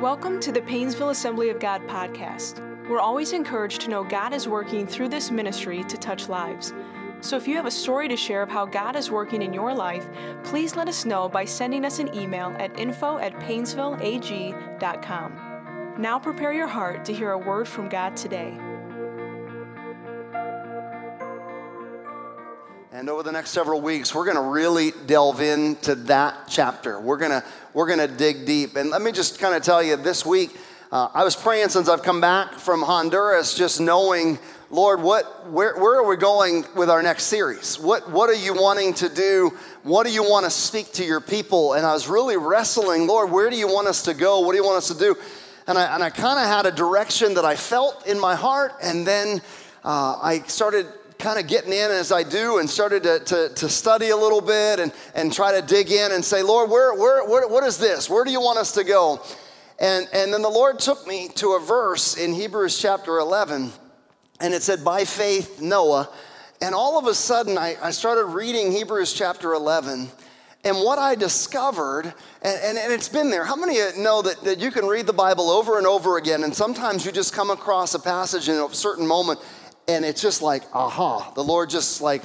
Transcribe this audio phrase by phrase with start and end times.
[0.00, 2.58] Welcome to the Painesville Assembly of God podcast.
[2.88, 6.74] We're always encouraged to know God is working through this ministry to touch lives.
[7.20, 9.72] So if you have a story to share of how God is working in your
[9.72, 10.08] life,
[10.42, 15.94] please let us know by sending us an email at info at painesvilleag.com.
[15.96, 18.58] Now prepare your heart to hear a word from God today.
[23.04, 26.98] And over the next several weeks, we're going to really delve into that chapter.
[26.98, 27.44] We're going to
[27.74, 28.76] we're going to dig deep.
[28.76, 30.56] And let me just kind of tell you this week,
[30.90, 34.38] uh, I was praying since I've come back from Honduras, just knowing,
[34.70, 37.78] Lord, what where where are we going with our next series?
[37.78, 39.52] What what are you wanting to do?
[39.82, 41.74] What do you want to speak to your people?
[41.74, 44.40] And I was really wrestling, Lord, where do you want us to go?
[44.40, 45.14] What do you want us to do?
[45.66, 48.72] And I, and I kind of had a direction that I felt in my heart,
[48.82, 49.42] and then
[49.84, 50.86] uh, I started
[51.24, 54.42] kind of getting in as I do and started to, to, to, study a little
[54.42, 57.78] bit and, and try to dig in and say, Lord, where, where, where, what is
[57.78, 58.10] this?
[58.10, 59.22] Where do you want us to go?
[59.78, 63.72] And, and then the Lord took me to a verse in Hebrews chapter 11,
[64.38, 66.10] and it said, By faith, Noah.
[66.60, 70.10] And all of a sudden, I, I started reading Hebrews chapter 11.
[70.62, 72.04] And what I discovered,
[72.42, 75.12] and, and, and, it's been there, how many know that, that you can read the
[75.14, 78.74] Bible over and over again, and sometimes you just come across a passage in a
[78.74, 79.40] certain moment,
[79.88, 82.22] and it's just like, aha, the Lord just like,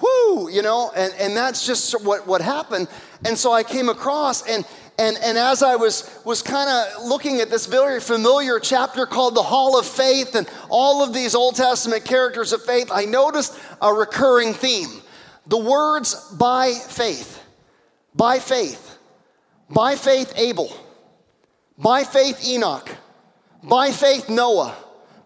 [0.00, 2.88] whoo, you know, and, and that's just what, what happened.
[3.24, 4.64] And so I came across, and,
[4.98, 9.34] and, and as I was, was kind of looking at this very familiar chapter called
[9.34, 13.58] the Hall of Faith and all of these Old Testament characters of faith, I noticed
[13.80, 15.02] a recurring theme.
[15.46, 17.42] The words by faith,
[18.14, 18.98] by faith,
[19.68, 20.74] by faith Abel,
[21.76, 22.90] by faith Enoch,
[23.62, 24.74] by faith Noah,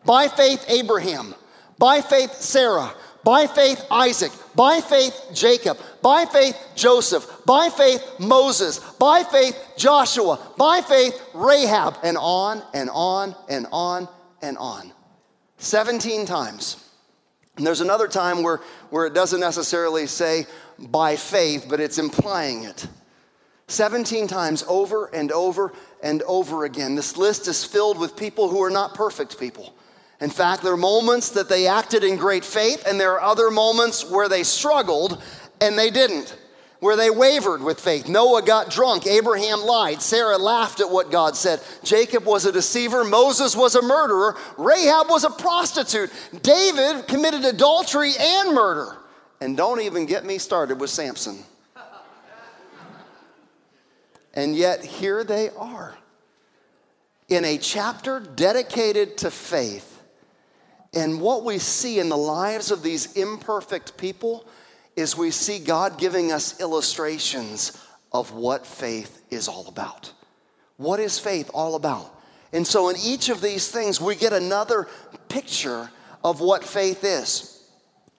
[0.05, 1.35] by faith Abraham,
[1.79, 2.93] by faith, Sarah.
[3.25, 4.33] By faith, Isaac.
[4.55, 5.79] By faith, Jacob.
[6.03, 7.27] By faith, Joseph.
[7.45, 8.79] By faith, Moses.
[8.79, 10.39] By faith, Joshua.
[10.57, 11.99] By faith, Rahab.
[12.03, 14.09] And on and on and on
[14.41, 14.93] and on.
[15.59, 16.83] 17 times.
[17.57, 20.47] And there's another time where, where it doesn't necessarily say
[20.79, 22.87] by faith, but it's implying it.
[23.67, 25.73] 17 times over and over
[26.03, 26.95] and over again.
[26.95, 29.75] This list is filled with people who are not perfect people.
[30.21, 33.51] In fact, there are moments that they acted in great faith, and there are other
[33.51, 35.23] moments where they struggled
[35.61, 36.37] and they didn't,
[36.81, 38.09] where they wavered with faith.
[38.09, 43.05] Noah got drunk, Abraham lied, Sarah laughed at what God said, Jacob was a deceiver,
[43.05, 46.11] Moses was a murderer, Rahab was a prostitute,
[46.43, 48.97] David committed adultery and murder.
[49.41, 51.45] And don't even get me started with Samson.
[54.35, 55.97] And yet, here they are
[57.29, 59.88] in a chapter dedicated to faith
[60.95, 64.47] and what we see in the lives of these imperfect people
[64.97, 70.13] is we see God giving us illustrations of what faith is all about.
[70.77, 72.15] What is faith all about?
[72.53, 74.89] And so, in each of these things, we get another
[75.29, 75.91] picture
[76.25, 77.63] of what faith is.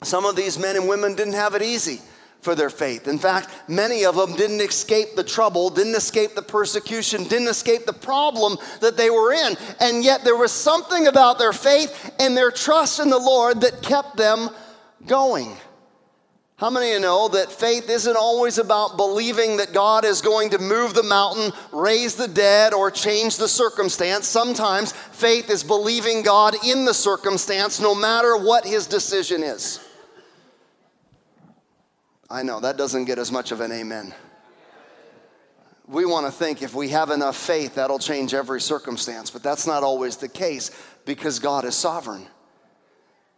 [0.03, 1.99] Some of these men and women didn't have it easy
[2.41, 3.07] for their faith.
[3.07, 7.85] In fact, many of them didn't escape the trouble, didn't escape the persecution, didn't escape
[7.85, 9.57] the problem that they were in.
[9.79, 13.81] And yet there was something about their faith and their trust in the Lord that
[13.81, 14.49] kept them
[15.05, 15.55] going.
[16.55, 20.49] How many of you know that faith isn't always about believing that God is going
[20.49, 24.27] to move the mountain, raise the dead, or change the circumstance?
[24.27, 29.79] Sometimes faith is believing God in the circumstance no matter what his decision is.
[32.29, 34.13] I know that doesn't get as much of an amen.
[35.87, 39.65] We want to think if we have enough faith, that'll change every circumstance, but that's
[39.65, 40.69] not always the case
[41.05, 42.27] because God is sovereign.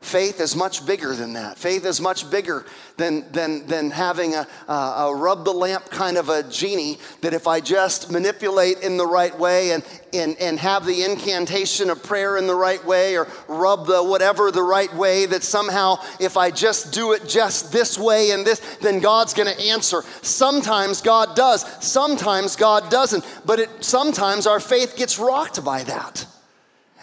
[0.01, 1.59] Faith is much bigger than that.
[1.59, 2.65] Faith is much bigger
[2.97, 7.45] than, than, than having a, a, rub the lamp kind of a genie that if
[7.45, 12.37] I just manipulate in the right way and, and, and have the incantation of prayer
[12.37, 16.49] in the right way or rub the whatever the right way, that somehow if I
[16.49, 20.01] just do it just this way and this, then God's going to answer.
[20.23, 26.25] Sometimes God does, sometimes God doesn't, but it, sometimes our faith gets rocked by that.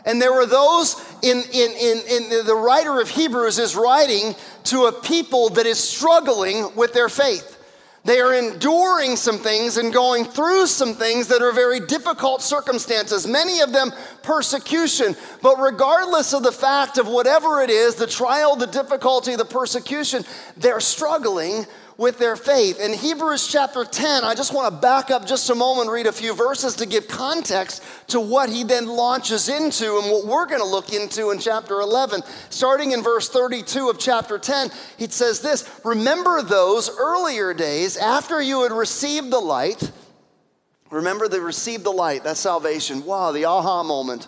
[0.05, 4.35] And there were those in, in, in, in the writer of Hebrews is writing
[4.65, 7.57] to a people that is struggling with their faith.
[8.05, 13.27] They are enduring some things and going through some things that are very difficult circumstances,
[13.27, 13.93] many of them
[14.23, 15.15] persecution.
[15.43, 20.25] But regardless of the fact of whatever it is the trial, the difficulty, the persecution
[20.57, 21.67] they're struggling
[21.99, 22.81] with their faith.
[22.81, 26.13] In Hebrews chapter 10, I just want to back up just a moment, read a
[26.13, 30.63] few verses to give context to what he then launches into and what we're going
[30.63, 32.23] to look into in chapter 11.
[32.49, 38.41] Starting in verse 32 of chapter 10, he says this Remember those earlier days after
[38.41, 39.91] you had received the light
[40.91, 43.05] Remember, they received the light, that's salvation.
[43.05, 44.27] Wow, the aha moment.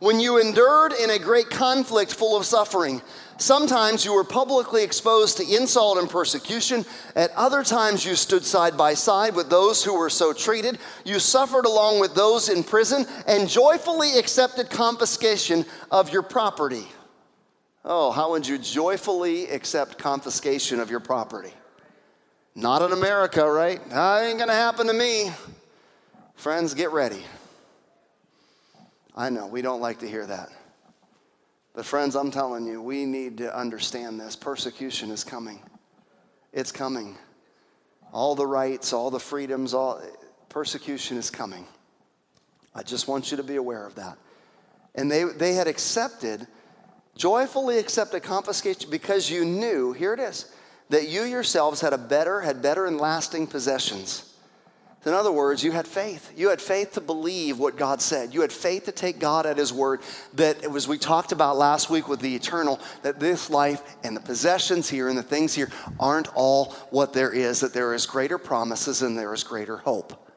[0.00, 3.00] When you endured in a great conflict full of suffering,
[3.38, 6.84] sometimes you were publicly exposed to insult and persecution.
[7.16, 10.78] At other times, you stood side by side with those who were so treated.
[11.04, 16.86] You suffered along with those in prison and joyfully accepted confiscation of your property.
[17.84, 21.52] Oh, how would you joyfully accept confiscation of your property?
[22.54, 23.80] Not in America, right?
[23.90, 25.32] That ain't gonna happen to me.
[26.34, 27.24] Friends, get ready.
[29.16, 30.50] I know, we don't like to hear that.
[31.74, 34.36] But, friends, I'm telling you, we need to understand this.
[34.36, 35.60] Persecution is coming.
[36.52, 37.16] It's coming.
[38.12, 40.02] All the rights, all the freedoms, all
[40.50, 41.66] persecution is coming.
[42.74, 44.18] I just want you to be aware of that.
[44.94, 46.46] And they, they had accepted,
[47.16, 50.54] joyfully accepted confiscation because you knew, here it is,
[50.90, 54.31] that you yourselves had a better, had better and lasting possessions
[55.04, 56.32] in other words, you had faith.
[56.36, 58.32] You had faith to believe what God said.
[58.32, 60.00] You had faith to take God at His word.
[60.34, 64.16] That it was, we talked about last week with the eternal, that this life and
[64.16, 68.06] the possessions here and the things here aren't all what there is, that there is
[68.06, 70.31] greater promises and there is greater hope.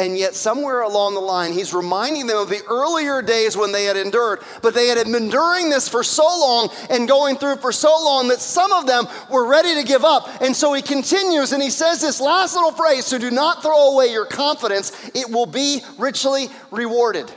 [0.00, 3.84] And yet, somewhere along the line, he's reminding them of the earlier days when they
[3.84, 4.40] had endured.
[4.62, 8.28] But they had been enduring this for so long and going through for so long
[8.28, 10.26] that some of them were ready to give up.
[10.40, 13.92] And so he continues and he says this last little phrase So do not throw
[13.92, 17.30] away your confidence, it will be richly rewarded.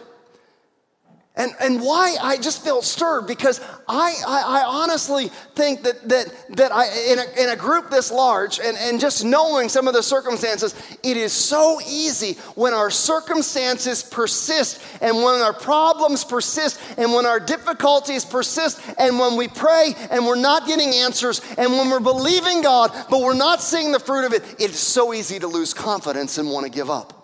[1.35, 6.31] And, and why I just felt stirred because I, I, I, honestly think that, that,
[6.49, 9.95] that I, in, a, in a group this large and, and just knowing some of
[9.95, 16.79] the circumstances, it is so easy when our circumstances persist and when our problems persist
[16.99, 21.71] and when our difficulties persist and when we pray and we're not getting answers and
[21.71, 25.39] when we're believing God but we're not seeing the fruit of it, it's so easy
[25.39, 27.22] to lose confidence and want to give up.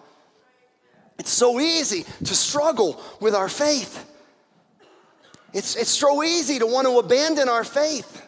[1.20, 4.06] It's so easy to struggle with our faith.
[5.54, 8.26] It's, it's so easy to want to abandon our faith.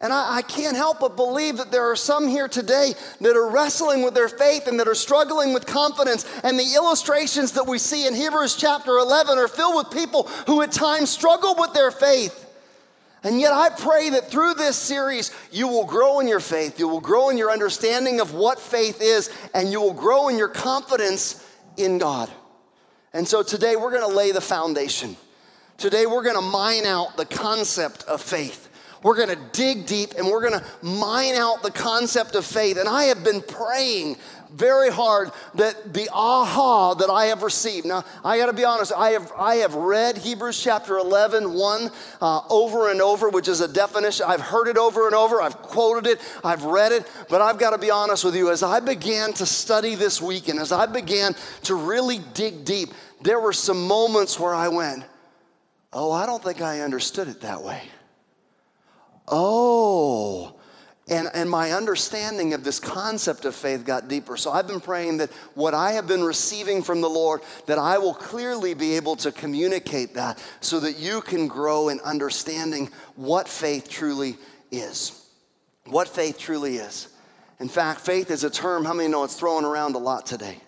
[0.00, 3.48] And I, I, can't help but believe that there are some here today that are
[3.48, 6.26] wrestling with their faith and that are struggling with confidence.
[6.42, 10.60] And the illustrations that we see in Hebrews chapter 11 are filled with people who
[10.62, 12.48] at times struggle with their faith.
[13.24, 16.88] And yet, I pray that through this series, you will grow in your faith, you
[16.88, 20.48] will grow in your understanding of what faith is, and you will grow in your
[20.48, 21.41] confidence
[21.76, 22.30] in God.
[23.12, 25.16] And so today we're going to lay the foundation.
[25.76, 28.61] Today we're going to mine out the concept of faith.
[29.02, 32.78] We're going to dig deep and we're going to mine out the concept of faith.
[32.78, 34.16] And I have been praying
[34.54, 37.86] very hard that the aha that I have received.
[37.86, 41.90] Now, I got to be honest, I have, I have read Hebrews chapter 11, 1
[42.20, 44.26] uh, over and over, which is a definition.
[44.28, 47.70] I've heard it over and over, I've quoted it, I've read it, but I've got
[47.70, 48.50] to be honest with you.
[48.50, 51.34] As I began to study this week and as I began
[51.64, 52.90] to really dig deep,
[53.22, 55.04] there were some moments where I went,
[55.94, 57.82] Oh, I don't think I understood it that way.
[59.28, 60.54] Oh,
[61.08, 64.36] and, and my understanding of this concept of faith got deeper.
[64.36, 67.98] So I've been praying that what I have been receiving from the Lord, that I
[67.98, 73.48] will clearly be able to communicate that so that you can grow in understanding what
[73.48, 74.36] faith truly
[74.70, 75.26] is.
[75.86, 77.08] What faith truly is.
[77.58, 80.58] In fact, faith is a term, how many know it's thrown around a lot today?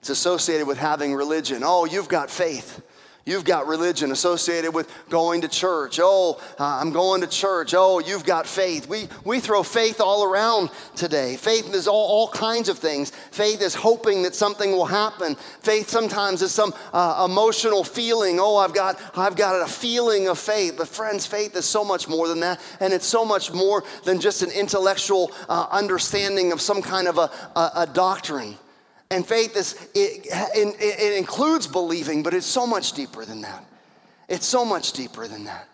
[0.00, 1.62] It's associated with having religion.
[1.64, 2.82] Oh, you've got faith.
[3.26, 5.98] You've got religion associated with going to church.
[6.00, 7.74] Oh, uh, I'm going to church.
[7.76, 8.88] Oh, you've got faith.
[8.88, 11.34] We, we throw faith all around today.
[11.34, 13.10] Faith is all, all kinds of things.
[13.32, 15.34] Faith is hoping that something will happen.
[15.34, 18.38] Faith sometimes is some uh, emotional feeling.
[18.38, 20.76] Oh, I've got, I've got a feeling of faith.
[20.78, 22.60] But, friends, faith is so much more than that.
[22.78, 27.18] And it's so much more than just an intellectual uh, understanding of some kind of
[27.18, 28.56] a, a, a doctrine.
[29.10, 33.64] And faith is, it, it, it, includes believing, but it's so much deeper than that.
[34.28, 35.68] It's so much deeper than that.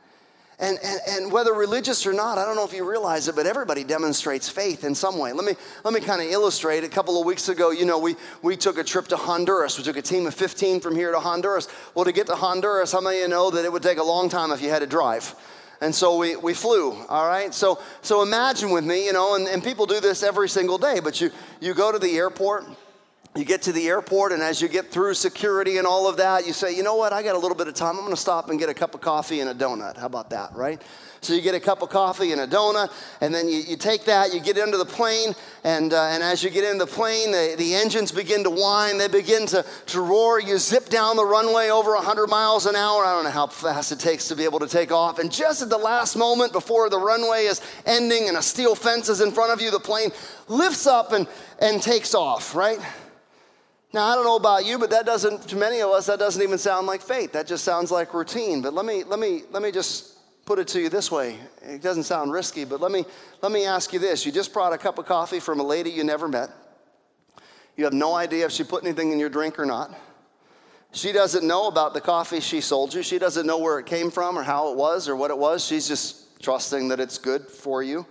[0.58, 3.46] And, and, and whether religious or not, I don't know if you realize it, but
[3.46, 5.32] everybody demonstrates faith in some way.
[5.32, 6.84] Let me, let me kind of illustrate.
[6.84, 9.76] A couple of weeks ago, you know, we, we took a trip to Honduras.
[9.76, 11.68] We took a team of 15 from here to Honduras.
[11.94, 14.04] Well, to get to Honduras, how many of you know that it would take a
[14.04, 15.34] long time if you had to drive?
[15.80, 17.52] And so we, we flew, all right?
[17.52, 21.00] So, so imagine with me, you know, and, and people do this every single day,
[21.00, 22.66] but you, you go to the airport,
[23.34, 26.46] you get to the airport, and as you get through security and all of that,
[26.46, 27.96] you say, you know what, I got a little bit of time.
[27.96, 29.96] I'm gonna stop and get a cup of coffee and a donut.
[29.96, 30.82] How about that, right?
[31.22, 34.04] So you get a cup of coffee and a donut, and then you, you take
[34.04, 35.34] that, you get into the plane,
[35.64, 38.98] and, uh, and as you get into the plane, the, the engines begin to whine,
[38.98, 40.38] they begin to, to roar.
[40.38, 43.04] You zip down the runway over 100 miles an hour.
[43.04, 45.18] I don't know how fast it takes to be able to take off.
[45.20, 49.08] And just at the last moment before the runway is ending and a steel fence
[49.08, 50.10] is in front of you, the plane
[50.48, 51.26] lifts up and,
[51.60, 52.80] and takes off, right?
[53.92, 56.42] Now, I don't know about you, but that doesn't, to many of us, that doesn't
[56.42, 57.32] even sound like faith.
[57.32, 58.62] That just sounds like routine.
[58.62, 61.36] But let me, let me, let me just put it to you this way.
[61.60, 63.04] It doesn't sound risky, but let me,
[63.42, 64.24] let me ask you this.
[64.24, 66.48] You just brought a cup of coffee from a lady you never met.
[67.76, 69.94] You have no idea if she put anything in your drink or not.
[70.92, 73.02] She doesn't know about the coffee she sold you.
[73.02, 75.64] She doesn't know where it came from or how it was or what it was.
[75.64, 78.06] She's just trusting that it's good for you.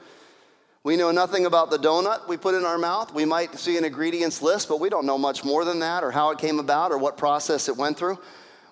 [0.84, 3.14] We know nothing about the donut we put in our mouth.
[3.14, 6.10] We might see an ingredients list, but we don't know much more than that or
[6.10, 8.18] how it came about or what process it went through.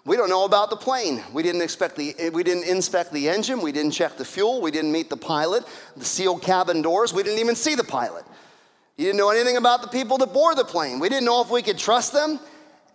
[0.06, 1.22] We don't know about the plane.
[1.34, 4.72] We didn't expect the we didn't inspect the engine, we didn't check the fuel, we
[4.72, 8.26] didn't meet the pilot, the sealed cabin doors, we didn't even see the pilot.
[8.98, 11.00] You didn't know anything about the people that board the plane.
[11.00, 12.40] We didn't know if we could trust them,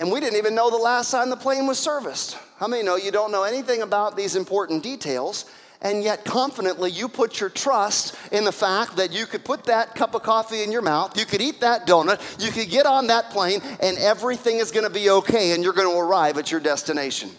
[0.00, 2.36] and we didn't even know the last time the plane was serviced.
[2.58, 5.44] How many know you don't know anything about these important details?
[5.84, 9.94] And yet confidently you put your trust in the fact that you could put that
[9.94, 13.06] cup of coffee in your mouth, you could eat that donut, you could get on
[13.08, 17.30] that plane, and everything is to be okay and you're to arrive at your destination.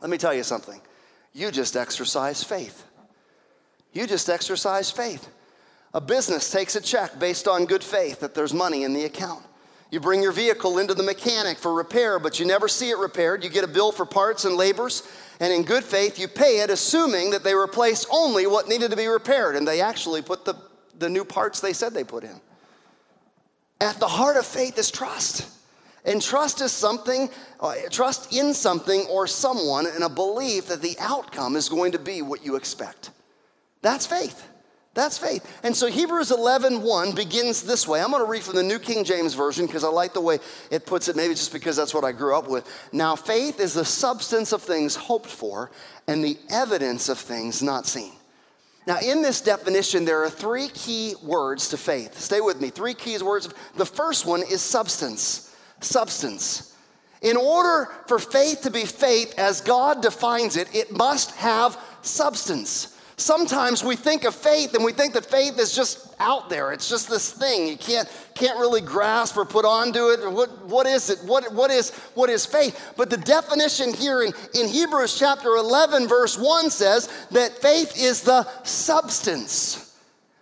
[0.00, 0.80] Let me tell you something.
[1.34, 2.84] You just exercise faith.
[3.92, 5.28] You just exercise faith.
[5.92, 9.44] A business takes a check based on good faith that there's money in the account.
[9.90, 13.42] You bring your vehicle into the mechanic for repair, but you never see it repaired.
[13.42, 15.02] You get a bill for parts and labors,
[15.40, 18.96] and in good faith, you pay it, assuming that they replaced only what needed to
[18.96, 20.54] be repaired, and they actually put the,
[20.98, 22.40] the new parts they said they put in.
[23.80, 25.48] At the heart of faith is trust.
[26.04, 27.28] And trust is something,
[27.60, 31.98] uh, trust in something or someone, and a belief that the outcome is going to
[31.98, 33.10] be what you expect.
[33.82, 34.46] That's faith.
[34.98, 35.60] That's faith.
[35.62, 38.02] And so Hebrews 11, 1 begins this way.
[38.02, 40.40] I'm going to read from the New King James Version because I like the way
[40.72, 42.68] it puts it, maybe just because that's what I grew up with.
[42.92, 45.70] Now, faith is the substance of things hoped for
[46.08, 48.10] and the evidence of things not seen.
[48.88, 52.18] Now, in this definition, there are three key words to faith.
[52.18, 52.70] Stay with me.
[52.70, 53.48] Three key words.
[53.76, 55.56] The first one is substance.
[55.78, 56.74] Substance.
[57.22, 62.97] In order for faith to be faith as God defines it, it must have substance.
[63.18, 66.70] Sometimes we think of faith and we think that faith is just out there.
[66.70, 70.30] It's just this thing you can't, can't really grasp or put onto it.
[70.30, 71.18] What, what is it?
[71.24, 72.94] What, what, is, what is faith?
[72.96, 78.22] But the definition here in, in Hebrews chapter 11, verse 1 says that faith is
[78.22, 79.87] the substance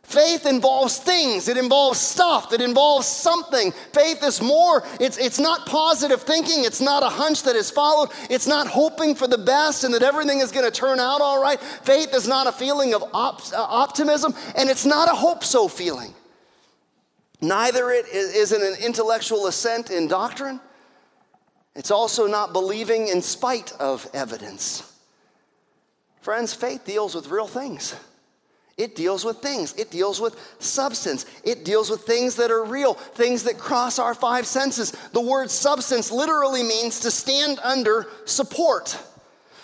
[0.07, 3.73] Faith involves things, it involves stuff, it involves something.
[3.93, 8.11] Faith is more, it's, it's not positive thinking, it's not a hunch that is followed,
[8.31, 11.43] it's not hoping for the best and that everything is going to turn out all
[11.43, 11.59] right.
[11.59, 15.67] Faith is not a feeling of op- uh, optimism, and it's not a hope so
[15.67, 16.15] feeling.
[17.41, 20.61] Neither it is it an intellectual assent in doctrine,
[21.75, 24.89] it's also not believing in spite of evidence.
[26.21, 27.97] Friends, faith deals with real things.
[28.77, 29.75] It deals with things.
[29.75, 31.25] It deals with substance.
[31.45, 34.91] It deals with things that are real, things that cross our five senses.
[35.13, 38.99] The word substance literally means to stand under support.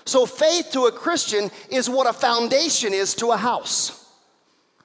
[0.04, 4.10] So, faith to a Christian is what a foundation is to a house.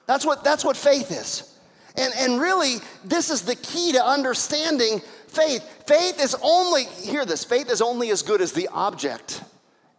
[0.06, 1.58] That's what, that's what faith is.
[1.96, 5.62] And, and really, this is the key to understanding faith.
[5.86, 9.42] Faith is only, hear this, faith is only as good as the object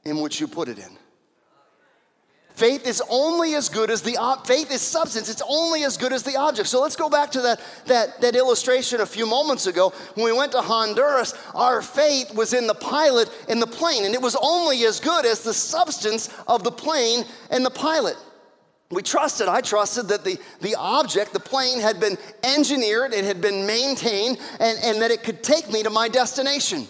[0.06, 0.99] in which you put it in.
[2.60, 5.30] Faith is only as good as the faith is substance.
[5.30, 6.68] It's only as good as the object.
[6.68, 9.94] So let's go back to that, that, that illustration a few moments ago.
[10.16, 14.14] When we went to Honduras, our faith was in the pilot and the plane, and
[14.14, 18.18] it was only as good as the substance of the plane and the pilot.
[18.92, 23.40] We trusted, I trusted that the, the object, the plane, had been engineered, it had
[23.40, 26.90] been maintained, and, and that it could take me to my destination.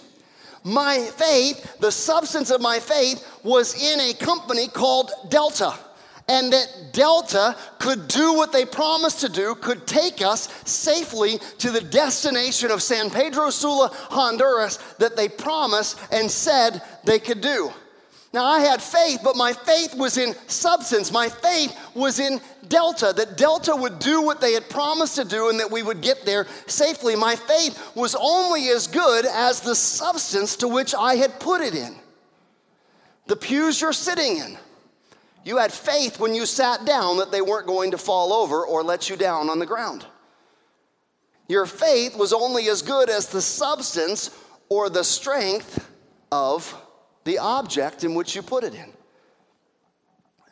[0.63, 5.73] My faith, the substance of my faith, was in a company called Delta.
[6.27, 11.71] And that Delta could do what they promised to do, could take us safely to
[11.71, 17.71] the destination of San Pedro Sula, Honduras, that they promised and said they could do.
[18.31, 21.11] Now, I had faith, but my faith was in substance.
[21.11, 25.49] My faith was in Delta, that Delta would do what they had promised to do
[25.49, 27.15] and that we would get there safely.
[27.15, 31.73] My faith was only as good as the substance to which I had put it
[31.73, 31.95] in.
[33.25, 34.57] The pews you're sitting in.
[35.43, 38.83] You had faith when you sat down that they weren't going to fall over or
[38.83, 40.05] let you down on the ground.
[41.47, 44.29] Your faith was only as good as the substance
[44.69, 45.89] or the strength
[46.31, 46.79] of
[47.23, 48.91] the object in which you put it in.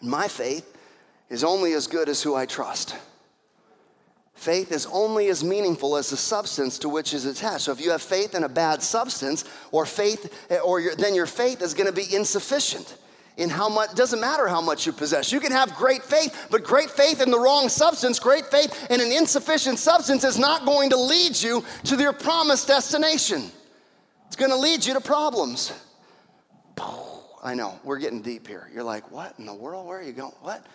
[0.02, 0.76] my faith
[1.30, 2.96] is only as good as who I trust.
[4.34, 7.64] Faith is only as meaningful as the substance to which is attached.
[7.64, 10.32] So if you have faith in a bad substance, or faith,
[10.64, 12.98] or your, then your faith is going to be insufficient.
[13.38, 15.32] in how much, doesn't matter how much you possess.
[15.32, 19.00] You can have great faith, but great faith in the wrong substance, great faith in
[19.00, 23.52] an insufficient substance is not going to lead you to your promised destination.
[24.28, 25.72] It's going to lead you to problems.
[27.44, 28.70] I know, we're getting deep here.
[28.74, 29.88] You're like, what in the world?
[29.88, 30.34] Where are you going?
[30.42, 30.66] What?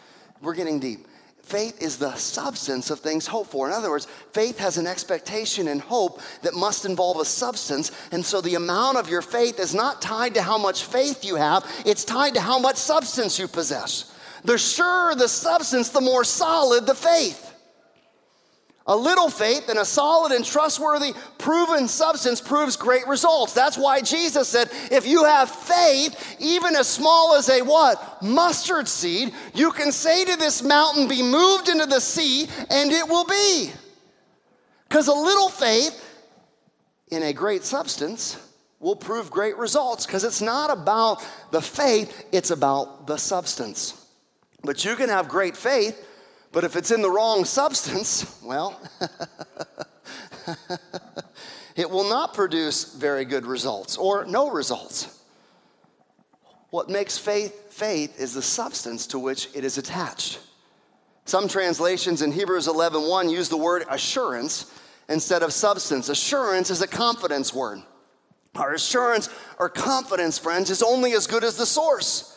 [0.40, 1.06] We're getting deep.
[1.42, 3.66] Faith is the substance of things hoped for.
[3.66, 7.90] In other words, faith has an expectation and hope that must involve a substance.
[8.12, 11.34] And so the amount of your faith is not tied to how much faith you
[11.34, 14.16] have, it's tied to how much substance you possess.
[14.44, 17.51] The surer the substance, the more solid the faith.
[18.86, 23.52] A little faith and a solid and trustworthy, proven substance proves great results.
[23.52, 28.22] That's why Jesus said, if you have faith, even as small as a what?
[28.22, 33.08] Mustard seed, you can say to this mountain, be moved into the sea, and it
[33.08, 33.70] will be.
[34.88, 36.04] Because a little faith
[37.12, 38.36] in a great substance
[38.80, 44.06] will prove great results, because it's not about the faith, it's about the substance.
[44.64, 46.04] But you can have great faith
[46.52, 48.80] but if it's in the wrong substance, well,
[51.76, 55.18] it will not produce very good results or no results.
[56.70, 60.40] What makes faith faith is the substance to which it is attached.
[61.24, 64.72] Some translations in Hebrews 11:1 1 use the word assurance
[65.08, 66.08] instead of substance.
[66.08, 67.82] Assurance is a confidence word.
[68.54, 69.28] Our assurance
[69.58, 72.31] or confidence, friends, is only as good as the source.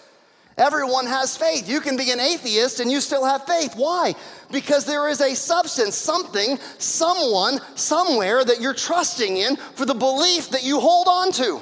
[0.57, 1.67] Everyone has faith.
[1.67, 3.73] You can be an atheist and you still have faith.
[3.75, 4.15] Why?
[4.51, 10.49] Because there is a substance, something, someone, somewhere that you're trusting in for the belief
[10.51, 11.59] that you hold on to.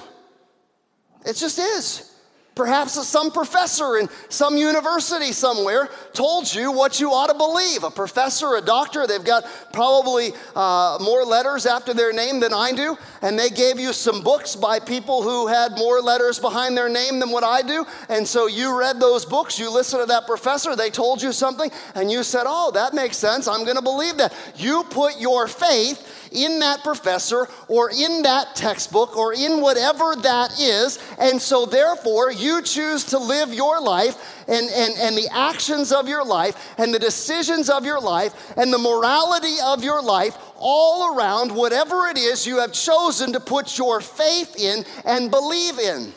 [1.26, 2.13] It just is.
[2.56, 7.84] Perhaps some professor in some university somewhere told you what you ought to believe.
[7.84, 12.72] A professor, a doctor, they've got probably uh, more letters after their name than I
[12.72, 16.90] do, and they gave you some books by people who had more letters behind their
[16.90, 17.88] name than what I do.
[18.08, 21.72] And so you read those books, you listened to that professor, they told you something,
[21.96, 23.48] and you said, Oh, that makes sense.
[23.48, 24.32] I'm going to believe that.
[24.56, 30.60] You put your faith in that professor or in that textbook or in whatever that
[30.60, 31.00] is.
[31.20, 36.08] And so, therefore, you choose to live your life and, and, and the actions of
[36.08, 41.16] your life and the decisions of your life and the morality of your life all
[41.16, 46.14] around whatever it is you have chosen to put your faith in and believe in.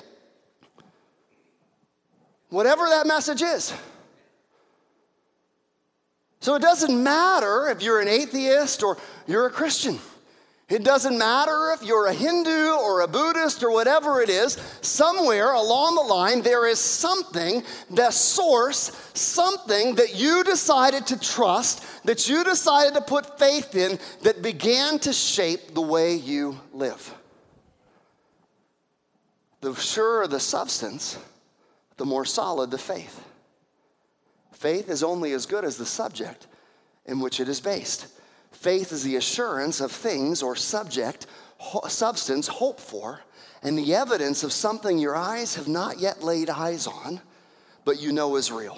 [2.49, 3.73] Whatever that message is.
[6.47, 9.99] So it doesn't matter if you're an atheist or you're a Christian.
[10.69, 15.55] It doesn't matter if you're a Hindu or a Buddhist or whatever it is, somewhere
[15.55, 22.29] along the line, there is something, the source, something that you decided to trust, that
[22.29, 27.13] you decided to put faith in, that began to shape the way you live.
[29.63, 31.19] The surer the substance,
[31.97, 33.26] the more solid the faith.
[34.67, 36.49] Faith is only as good as the subject
[37.05, 38.09] in which it is based.
[38.51, 41.29] Faith is the assurance of things or subject,
[41.87, 43.21] substance hoped for,
[43.63, 47.21] and the evidence of something your eyes have not yet laid eyes on,
[47.85, 48.77] but you know is real.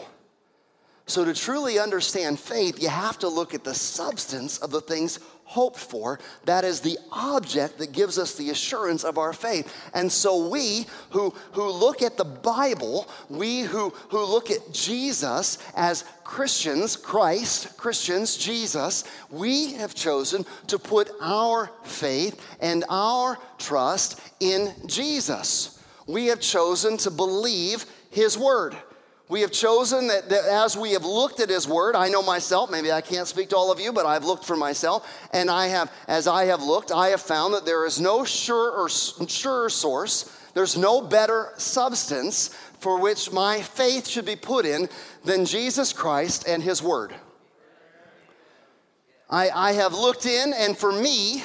[1.07, 5.19] So, to truly understand faith, you have to look at the substance of the things
[5.49, 6.21] hoped for.
[6.45, 9.75] That is the object that gives us the assurance of our faith.
[9.95, 15.57] And so, we who, who look at the Bible, we who, who look at Jesus
[15.75, 24.21] as Christians, Christ, Christians, Jesus, we have chosen to put our faith and our trust
[24.41, 25.83] in Jesus.
[26.07, 28.77] We have chosen to believe his word.
[29.29, 32.71] We have chosen that, that, as we have looked at His Word, I know myself,
[32.71, 35.67] maybe I can't speak to all of you, but I've looked for myself, and I
[35.67, 39.69] have, as I have looked, I have found that there is no sure or sure
[39.69, 42.49] source, there's no better substance
[42.81, 44.89] for which my faith should be put in
[45.25, 47.15] than Jesus Christ and His Word.
[49.29, 51.43] I, I have looked in, and for me,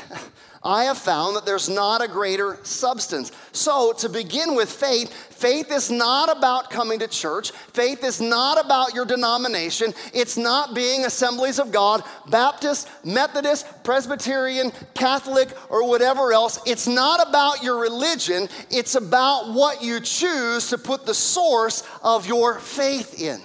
[0.63, 3.33] I have found that there's not a greater substance.
[3.51, 7.51] So, to begin with faith, faith is not about coming to church.
[7.51, 9.93] Faith is not about your denomination.
[10.13, 16.59] It's not being assemblies of God, Baptist, Methodist, Presbyterian, Catholic, or whatever else.
[16.65, 18.47] It's not about your religion.
[18.71, 23.41] It's about what you choose to put the source of your faith in.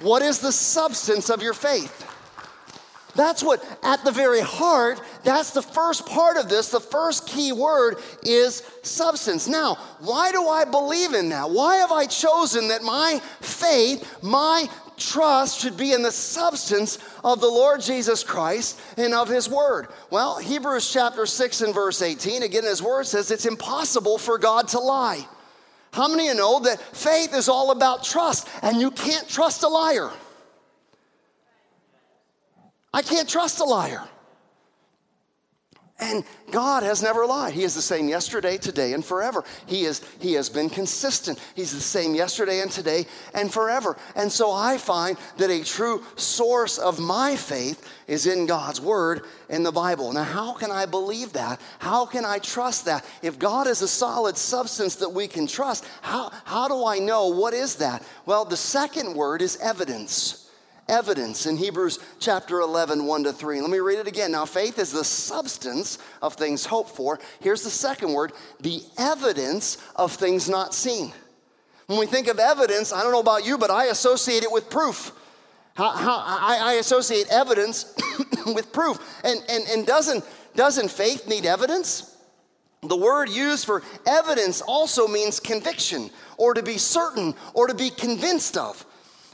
[0.00, 2.15] What is the substance of your faith?
[3.16, 6.68] That's what, at the very heart, that's the first part of this.
[6.68, 9.48] The first key word is substance.
[9.48, 11.50] Now, why do I believe in that?
[11.50, 17.40] Why have I chosen that my faith, my trust should be in the substance of
[17.40, 19.88] the Lord Jesus Christ and of His Word?
[20.10, 24.68] Well, Hebrews chapter 6 and verse 18, again, His Word says it's impossible for God
[24.68, 25.26] to lie.
[25.92, 29.62] How many of you know that faith is all about trust and you can't trust
[29.62, 30.10] a liar?
[32.96, 34.00] I can't trust a liar.
[35.98, 37.52] And God has never lied.
[37.52, 39.44] He is the same yesterday, today, and forever.
[39.66, 41.38] He, is, he has been consistent.
[41.54, 43.04] He's the same yesterday and today
[43.34, 43.98] and forever.
[44.14, 49.26] And so I find that a true source of my faith is in God's Word
[49.50, 50.10] in the Bible.
[50.14, 51.60] Now, how can I believe that?
[51.78, 53.04] How can I trust that?
[53.20, 57.26] If God is a solid substance that we can trust, how, how do I know
[57.26, 58.02] what is that?
[58.24, 60.45] Well, the second word is evidence
[60.88, 63.60] evidence in Hebrews chapter 11, 1 to 3.
[63.60, 64.32] Let me read it again.
[64.32, 67.18] Now, faith is the substance of things hoped for.
[67.40, 71.12] Here's the second word the evidence of things not seen.
[71.86, 74.70] When we think of evidence, I don't know about you, but I associate it with
[74.70, 75.12] proof.
[75.78, 77.94] I, I, associate evidence
[78.46, 78.98] with proof.
[79.22, 82.16] And, and, and doesn't, doesn't faith need evidence?
[82.82, 87.90] The word used for evidence also means conviction, or to be certain, or to be
[87.90, 88.86] convinced of.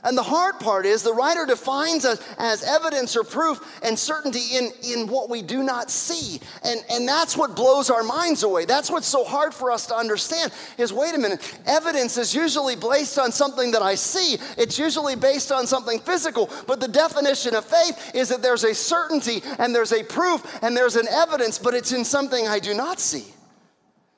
[0.05, 4.57] And the hard part is the writer defines us as evidence or proof and certainty
[4.57, 6.41] in, in what we do not see.
[6.65, 8.65] And, and that's what blows our minds away.
[8.65, 12.75] That's what's so hard for us to understand is wait a minute, evidence is usually
[12.75, 14.39] based on something that I see.
[14.59, 16.51] It's usually based on something physical.
[16.67, 20.77] But the definition of faith is that there's a certainty and there's a proof and
[20.77, 23.27] there's an evidence, but it's in something I do not see.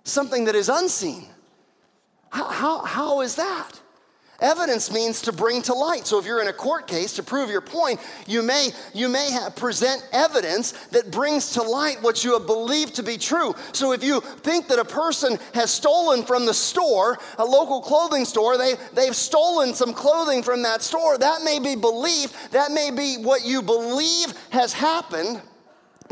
[0.05, 1.27] Something that is unseen.
[2.31, 3.81] How, how, how is that?
[4.41, 6.07] Evidence means to bring to light.
[6.07, 9.31] So if you're in a court case to prove your point, you may you may
[9.31, 13.55] have, present evidence that brings to light what you have believed to be true.
[13.73, 18.25] So if you think that a person has stolen from the store, a local clothing
[18.25, 22.91] store, they they've stolen some clothing from that store, that may be belief, that may
[22.91, 25.41] be what you believe has happened.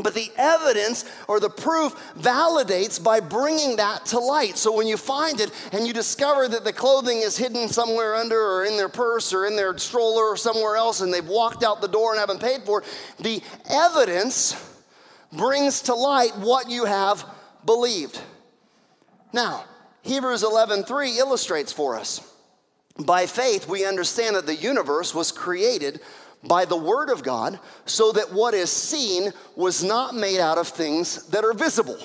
[0.03, 4.57] But the evidence or the proof validates by bringing that to light.
[4.57, 8.39] So when you find it and you discover that the clothing is hidden somewhere under
[8.39, 11.81] or in their purse or in their stroller or somewhere else and they've walked out
[11.81, 12.87] the door and haven't paid for it,
[13.19, 14.55] the evidence
[15.31, 17.25] brings to light what you have
[17.65, 18.19] believed.
[19.31, 19.65] Now,
[20.03, 22.21] Hebrews 11:3 illustrates for us.
[22.99, 26.01] By faith we understand that the universe was created
[26.47, 30.67] by the word of God, so that what is seen was not made out of
[30.67, 31.97] things that are visible.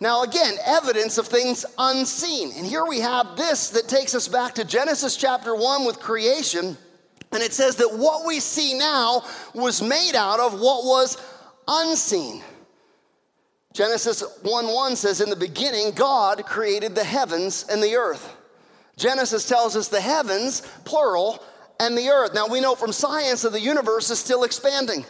[0.00, 2.52] Now, again, evidence of things unseen.
[2.56, 6.76] And here we have this that takes us back to Genesis chapter 1 with creation.
[7.32, 11.18] And it says that what we see now was made out of what was
[11.66, 12.42] unseen.
[13.72, 18.34] Genesis 1 1 says, In the beginning, God created the heavens and the earth.
[18.96, 21.42] Genesis tells us the heavens, plural,
[21.80, 22.34] and the earth.
[22.34, 25.04] Now, we know from science that the universe is still expanding.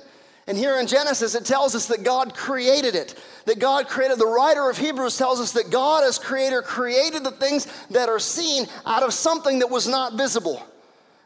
[0.47, 3.15] And here in Genesis, it tells us that God created it.
[3.45, 7.33] That God created, the writer of Hebrews tells us that God, as creator, created the
[7.33, 10.67] things that are seen out of something that was not visible.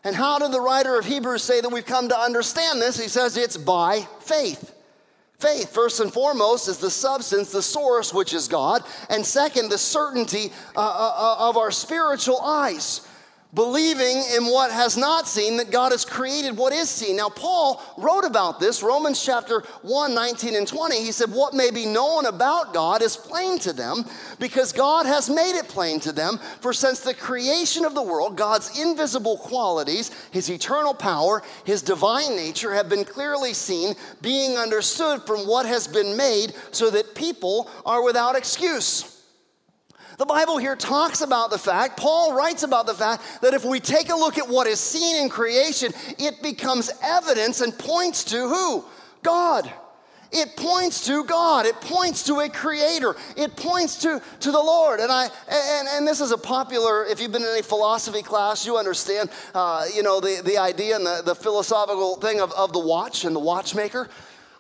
[0.03, 3.01] And how did the writer of Hebrews say that we've come to understand this?
[3.01, 4.75] He says it's by faith.
[5.39, 8.83] Faith, first and foremost, is the substance, the source, which is God.
[9.09, 13.07] And second, the certainty uh, uh, uh of our spiritual eyes
[13.55, 17.17] believing in what has not seen, that God has created what is seen.
[17.17, 20.97] Now, Paul wrote about this, Romans chapter 1, 19 and 20.
[20.97, 24.05] He said, What may be known about God is plain to them
[24.39, 26.39] because God has made it plain to them.
[26.61, 32.35] For since the creation of the world, God's invisible qualities, his eternal power, his divine
[32.35, 37.71] nature have been clearly seen, being understood from what has been made, so that people
[37.85, 39.12] are without excuse.
[40.23, 43.81] The Bible here talks about the fact, Paul writes about the fact that if we
[43.81, 48.37] take a look at what is seen in creation, it becomes evidence and points to
[48.37, 48.85] who?
[49.25, 49.69] God.
[50.31, 51.67] It points to God.
[51.67, 53.17] It points to a creator.
[53.37, 55.01] It points to, to the Lord.
[55.01, 58.65] And I and, and this is a popular, if you've been in any philosophy class,
[58.65, 62.73] you understand uh, you know the, the idea and the, the philosophical thing of, of
[62.73, 64.09] the watch and the watchmaker.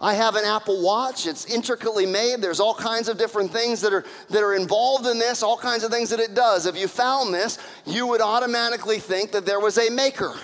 [0.03, 1.29] I have an Apple Watch.
[1.29, 2.43] It's intricately made.
[2.43, 5.85] There's all kinds of different things that are, that are involved in this, all kinds
[5.85, 6.67] of things that it does.
[6.67, 10.35] If you found this, you would automatically think that there was a maker.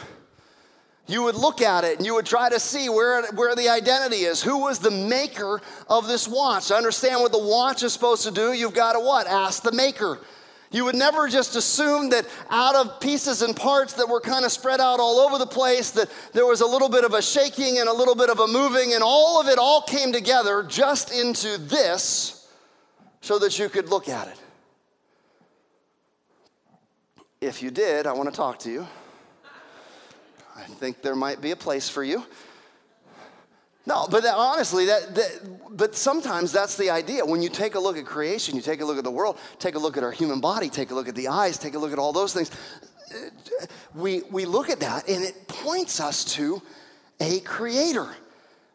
[1.08, 4.18] You would look at it and you would try to see where, where the identity
[4.18, 4.42] is.
[4.42, 6.68] Who was the maker of this watch?
[6.68, 9.26] To understand what the watch is supposed to do, you've got to what?
[9.26, 10.20] Ask the maker.
[10.70, 14.52] You would never just assume that out of pieces and parts that were kind of
[14.52, 17.78] spread out all over the place, that there was a little bit of a shaking
[17.78, 21.10] and a little bit of a moving, and all of it all came together just
[21.12, 22.50] into this
[23.22, 24.36] so that you could look at it.
[27.40, 28.86] If you did, I want to talk to you.
[30.56, 32.24] I think there might be a place for you.
[33.88, 37.24] No, but that, honestly, that, that, but sometimes that's the idea.
[37.24, 39.76] When you take a look at creation, you take a look at the world, take
[39.76, 41.90] a look at our human body, take a look at the eyes, take a look
[41.90, 42.50] at all those things.
[43.94, 46.60] We, we look at that and it points us to
[47.18, 48.14] a creator.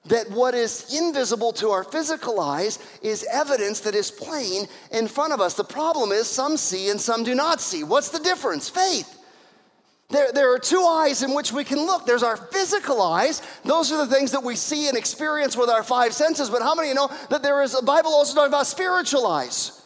[0.05, 5.31] That what is invisible to our physical eyes is evidence that is plain in front
[5.31, 5.53] of us.
[5.53, 7.83] The problem is some see and some do not see.
[7.83, 8.67] What's the difference?
[8.67, 9.22] Faith.
[10.13, 12.05] There, there are two eyes in which we can look.
[12.05, 13.41] There's our physical eyes.
[13.65, 16.51] Those are the things that we see and experience with our five senses.
[16.51, 19.81] But how many you know that there is, the Bible also talks about spiritual eyes?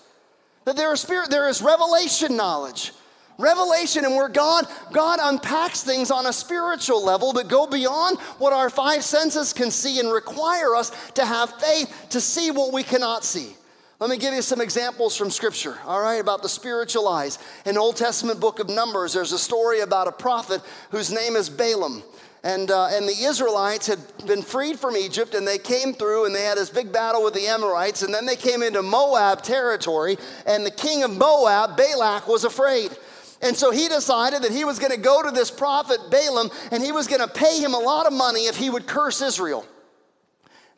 [0.66, 2.92] That there is spirit, there is revelation knowledge.
[3.38, 8.52] Revelation and where God, God unpacks things on a spiritual level that go beyond what
[8.52, 12.84] our five senses can see and require us to have faith to see what we
[12.84, 13.56] cannot see.
[14.00, 17.40] Let me give you some examples from Scripture, all right, about the spiritual eyes.
[17.66, 21.36] In the Old Testament book of Numbers, there's a story about a prophet whose name
[21.36, 22.04] is Balaam.
[22.44, 26.36] And, uh, and the Israelites had been freed from Egypt and they came through and
[26.36, 28.04] they had this big battle with the Amorites.
[28.04, 30.18] And then they came into Moab territory.
[30.46, 32.96] And the king of Moab, Balak, was afraid.
[33.42, 36.84] And so he decided that he was going to go to this prophet Balaam and
[36.84, 39.66] he was going to pay him a lot of money if he would curse Israel.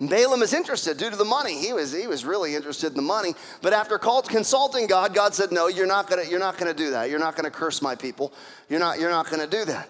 [0.02, 1.60] Balaam is interested due to the money.
[1.60, 3.34] He was, he was really interested in the money.
[3.62, 7.10] But after consulting God, God said, No, you're not gonna, you're not gonna do that.
[7.10, 8.32] You're not gonna curse my people.
[8.70, 9.90] You're not, you're not gonna do that.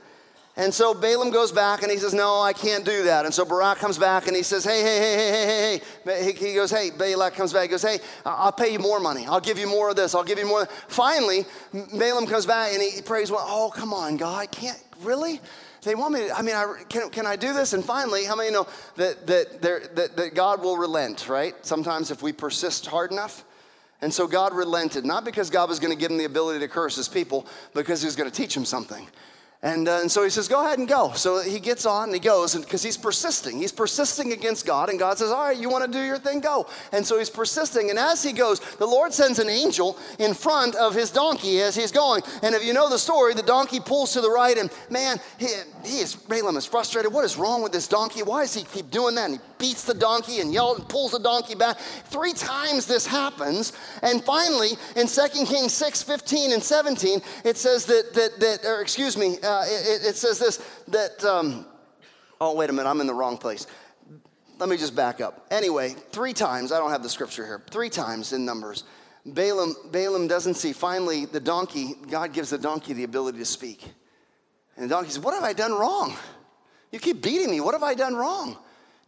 [0.59, 3.23] And so Balaam goes back and he says, No, I can't do that.
[3.23, 6.23] And so Barak comes back and he says, Hey, hey, hey, hey, hey, hey.
[6.23, 6.33] Hey.
[6.33, 7.63] He goes, Hey, Balak comes back.
[7.63, 9.25] He goes, Hey, I'll pay you more money.
[9.27, 10.15] I'll give you more of this.
[10.15, 10.65] I'll give you more.
[10.87, 11.45] Finally,
[11.97, 15.39] Balaam comes back and he prays, Well, oh, come on, God, can't, really?
[15.83, 17.73] They want me to, I mean, I, can, can I do this?
[17.73, 21.55] And finally, how many know that, that, that, that God will relent, right?
[21.65, 23.45] Sometimes if we persist hard enough.
[24.01, 26.67] And so God relented, not because God was going to give him the ability to
[26.67, 29.05] curse his people, because he was going to teach him something.
[29.61, 31.11] And, uh, and so he says, Go ahead and go.
[31.13, 34.89] So he gets on and he goes, because he's persisting, he's persisting against God.
[34.89, 36.39] And God says, All right, you want to do your thing?
[36.39, 36.65] Go.
[36.93, 37.89] And so he's persisting.
[37.89, 41.75] And as he goes, the Lord sends an angel in front of his donkey as
[41.75, 42.21] he's going.
[42.41, 45.47] And if you know the story, the donkey pulls to the right, and man, he,
[45.83, 47.11] he is, Balaam is frustrated.
[47.11, 48.23] What is wrong with this donkey?
[48.23, 49.29] Why does he keep doing that?
[49.29, 51.77] And he beats the donkey and yells and pulls the donkey back.
[51.77, 53.73] Three times this happens.
[54.01, 58.81] And finally, in 2 Kings 6 15 and 17, it says that, that, that or
[58.81, 61.65] excuse me, uh, it, it, says this that, um,
[62.41, 63.67] oh, wait a minute, I'm in the wrong place.
[64.57, 65.45] Let me just back up.
[65.51, 68.83] Anyway, three times, I don't have the scripture here, three times in Numbers,
[69.25, 70.73] Balaam, Balaam doesn't see.
[70.73, 73.83] Finally, the donkey, God gives the donkey the ability to speak.
[74.75, 76.15] And the donkey says, What have I done wrong?
[76.91, 77.61] You keep beating me.
[77.61, 78.57] What have I done wrong?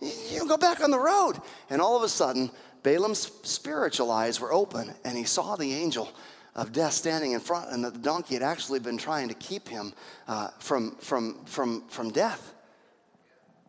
[0.01, 1.35] You go back on the road.
[1.69, 2.51] And all of a sudden,
[2.83, 6.11] Balaam's spiritual eyes were open and he saw the angel
[6.55, 9.69] of death standing in front, and that the donkey had actually been trying to keep
[9.69, 9.93] him
[10.27, 12.53] uh, from, from, from, from death.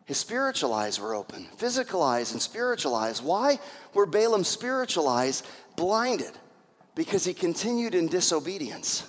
[0.05, 3.21] His spiritual eyes were open, physical eyes and spiritual eyes.
[3.21, 3.57] Why
[3.93, 5.43] were Balaam's spiritual eyes
[5.77, 6.31] blinded?
[6.93, 9.07] Because he continued in disobedience.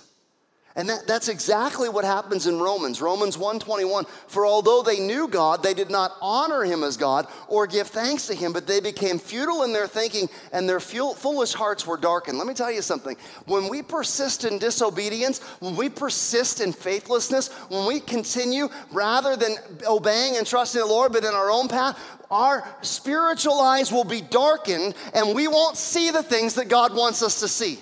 [0.77, 2.99] And that, that's exactly what happens in Romans.
[2.99, 4.05] Romans 1:21.
[4.27, 8.27] For although they knew God, they did not honor him as God or give thanks
[8.27, 12.37] to him, but they became futile in their thinking and their foolish hearts were darkened.
[12.37, 13.15] Let me tell you something.
[13.45, 19.55] When we persist in disobedience, when we persist in faithlessness, when we continue rather than
[19.87, 21.97] obeying and trusting the Lord, but in our own path,
[22.29, 27.23] our spiritual eyes will be darkened and we won't see the things that God wants
[27.23, 27.79] us to see.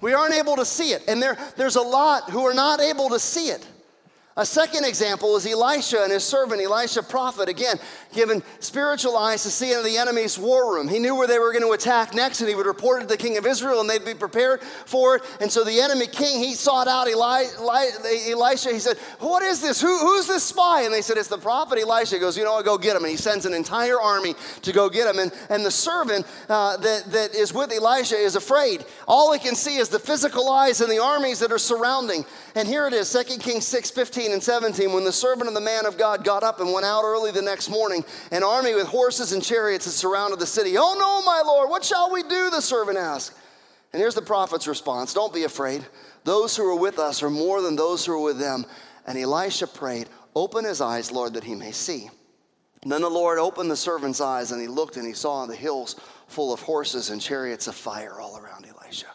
[0.00, 1.02] We aren't able to see it.
[1.08, 3.66] And there, there's a lot who are not able to see it.
[4.38, 7.76] A second example is Elisha and his servant, Elisha prophet, again,
[8.14, 10.86] given spiritual eyes to see into the enemy's war room.
[10.86, 13.08] He knew where they were going to attack next, and he would report it to
[13.08, 15.22] the king of Israel, and they'd be prepared for it.
[15.40, 17.86] And so the enemy king, he sought out Eli, Eli,
[18.30, 18.72] Elisha.
[18.72, 19.80] He said, What is this?
[19.80, 20.82] Who, who's this spy?
[20.82, 22.14] And they said, It's the prophet Elisha.
[22.14, 23.02] He goes, You know what, go get him.
[23.02, 25.18] And he sends an entire army to go get him.
[25.18, 28.84] And, and the servant uh, that, that is with Elisha is afraid.
[29.08, 32.24] All he can see is the physical eyes and the armies that are surrounding.
[32.58, 35.60] And here it is, 2 Kings 6 15 and 17, when the servant of the
[35.60, 38.88] man of God got up and went out early the next morning, an army with
[38.88, 40.76] horses and chariots had surrounded the city.
[40.76, 42.50] Oh no, my Lord, what shall we do?
[42.50, 43.32] The servant asked.
[43.92, 45.86] And here's the prophet's response Don't be afraid.
[46.24, 48.66] Those who are with us are more than those who are with them.
[49.06, 52.10] And Elisha prayed, Open his eyes, Lord, that he may see.
[52.82, 55.54] And then the Lord opened the servant's eyes, and he looked and he saw the
[55.54, 55.94] hills
[56.26, 59.06] full of horses and chariots of fire all around Elisha.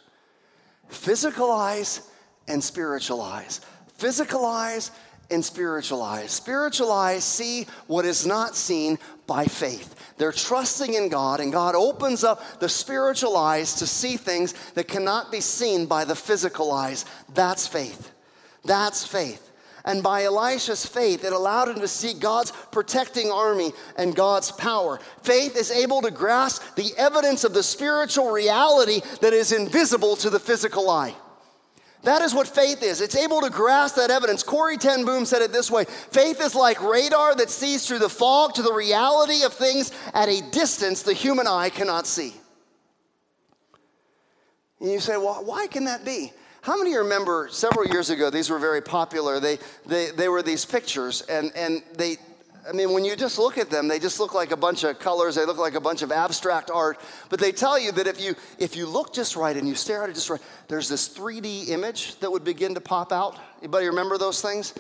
[0.88, 2.10] Physical eyes
[2.48, 3.62] and spiritual eyes
[3.98, 4.92] physical eyes
[5.32, 6.32] and spiritual eyes.
[6.32, 9.96] Spiritual eyes see what is not seen by faith.
[10.18, 14.88] They're trusting in God, and God opens up the spiritual eyes to see things that
[14.88, 17.06] cannot be seen by the physical eyes.
[17.34, 18.12] That's faith.
[18.64, 19.52] That's faith.
[19.86, 25.00] And by Elisha's faith, it allowed him to see God's protecting army and God's power.
[25.24, 30.30] Faith is able to grasp the evidence of the spiritual reality that is invisible to
[30.30, 31.14] the physical eye.
[32.04, 33.00] That is what faith is.
[33.00, 34.44] It's able to grasp that evidence.
[34.44, 38.10] Corrie ten Boom said it this way Faith is like radar that sees through the
[38.10, 42.34] fog to the reality of things at a distance the human eye cannot see.
[44.82, 46.34] And you say, well, why can that be?
[46.62, 49.40] How many remember several years ago, these were very popular?
[49.40, 52.18] They, they, they were these pictures, and, and they,
[52.68, 54.98] I mean, when you just look at them, they just look like a bunch of
[54.98, 55.36] colors.
[55.36, 57.00] They look like a bunch of abstract art.
[57.30, 60.04] But they tell you that if you if you look just right and you stare
[60.04, 63.38] at it just right, there's this 3D image that would begin to pop out.
[63.60, 64.74] Anybody remember those things?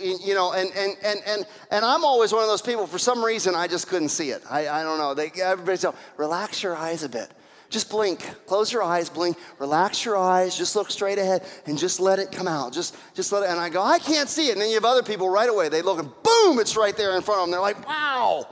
[0.00, 2.86] You know, and and and and and I'm always one of those people.
[2.86, 4.42] For some reason, I just couldn't see it.
[4.50, 5.14] I, I don't know.
[5.14, 7.30] They everybody says, relax your eyes a bit.
[7.72, 8.20] Just blink.
[8.46, 9.38] Close your eyes, blink.
[9.58, 10.54] Relax your eyes.
[10.54, 12.70] Just look straight ahead and just let it come out.
[12.74, 13.48] Just, just let it.
[13.48, 14.52] And I go, I can't see it.
[14.52, 15.70] And then you have other people right away.
[15.70, 17.50] They look and boom, it's right there in front of them.
[17.50, 18.46] They're like, wow.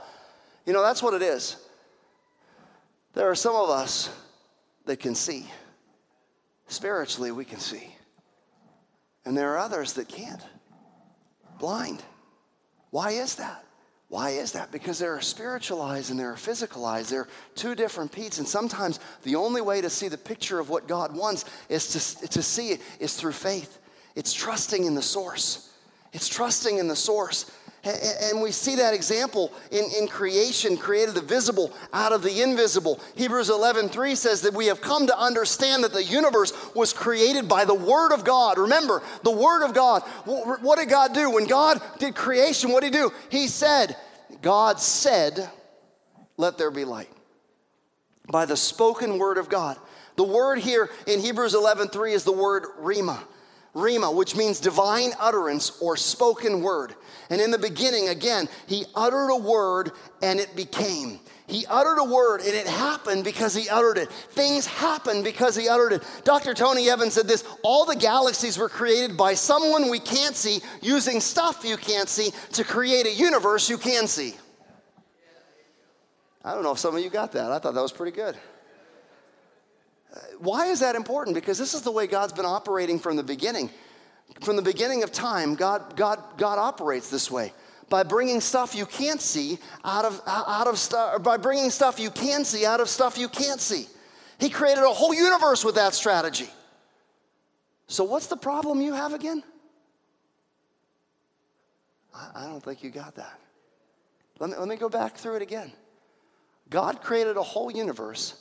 [0.65, 1.55] You know, that's what it is.
[3.13, 4.09] There are some of us
[4.85, 5.45] that can see.
[6.67, 7.95] Spiritually, we can see.
[9.23, 10.41] And there are others that can't.
[11.59, 12.01] Blind.
[12.89, 13.63] Why is that?
[14.11, 14.73] Why is that?
[14.73, 17.07] Because there are spiritual eyes and there are physical eyes.
[17.07, 18.39] They're two different Pete's.
[18.39, 22.27] And sometimes the only way to see the picture of what God wants is to,
[22.27, 23.79] to see it is through faith.
[24.13, 25.73] It's trusting in the source.
[26.11, 27.49] It's trusting in the source.
[27.83, 32.99] And we see that example in, in creation, created the visible out of the invisible.
[33.15, 37.49] Hebrews 11, 3 says that we have come to understand that the universe was created
[37.49, 38.59] by the Word of God.
[38.59, 40.03] Remember, the Word of God.
[40.25, 41.31] What did God do?
[41.31, 43.11] When God did creation, what did He do?
[43.29, 43.97] He said,
[44.43, 45.49] God said,
[46.37, 47.09] let there be light.
[48.31, 49.77] By the spoken Word of God.
[50.17, 53.19] The word here in Hebrews 11, 3 is the word rhema.
[53.75, 56.95] Rhema, which means divine utterance or spoken word.
[57.29, 61.19] And in the beginning, again, he uttered a word and it became.
[61.47, 64.09] He uttered a word and it happened because he uttered it.
[64.09, 66.03] Things happened because he uttered it.
[66.23, 66.53] Dr.
[66.53, 71.19] Tony Evans said this all the galaxies were created by someone we can't see using
[71.19, 74.35] stuff you can't see to create a universe you can see.
[76.43, 77.51] I don't know if some of you got that.
[77.51, 78.35] I thought that was pretty good.
[80.39, 81.35] Why is that important?
[81.35, 83.69] Because this is the way God's been operating from the beginning.
[84.41, 87.53] From the beginning of time, God, God, God operates this way
[87.89, 92.09] by bringing stuff you can't see out of, out of stuff, by bringing stuff you
[92.09, 93.85] can see out of stuff you can't see.
[94.39, 96.49] He created a whole universe with that strategy.
[97.87, 99.43] So, what's the problem you have again?
[102.15, 103.39] I, I don't think you got that.
[104.39, 105.71] Let me, let me go back through it again.
[106.69, 108.35] God created a whole universe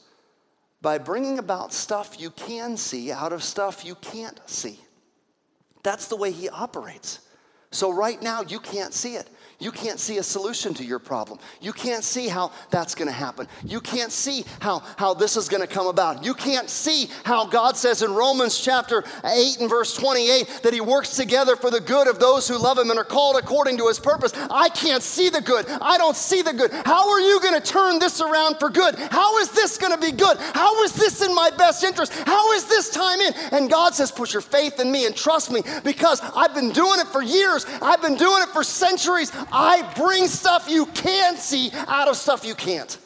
[0.83, 4.81] by bringing about stuff you can see out of stuff you can't see.
[5.83, 7.21] That's the way He operates.
[7.71, 9.29] So, right now, you can't see it.
[9.61, 11.39] You can't see a solution to your problem.
[11.61, 13.47] You can't see how that's going to happen.
[13.63, 16.25] You can't see how, how this is going to come about.
[16.25, 20.81] You can't see how God says in Romans chapter 8 and verse 28 that He
[20.81, 23.89] works together for the good of those who love Him and are called according to
[23.89, 24.33] His purpose.
[24.51, 25.69] I can't see the good.
[25.69, 26.73] I don't see the good.
[26.87, 28.95] How are you going to turn this around for good?
[29.11, 30.39] How is this going to be good?
[30.55, 32.15] How is this in my best interest?
[32.25, 33.35] How is this time in?
[33.53, 36.99] And God says, Put your faith in me and trust me because I've been doing
[37.01, 39.31] it for years, I've been doing it for centuries.
[39.53, 42.97] I bring stuff you can see out of stuff you can't.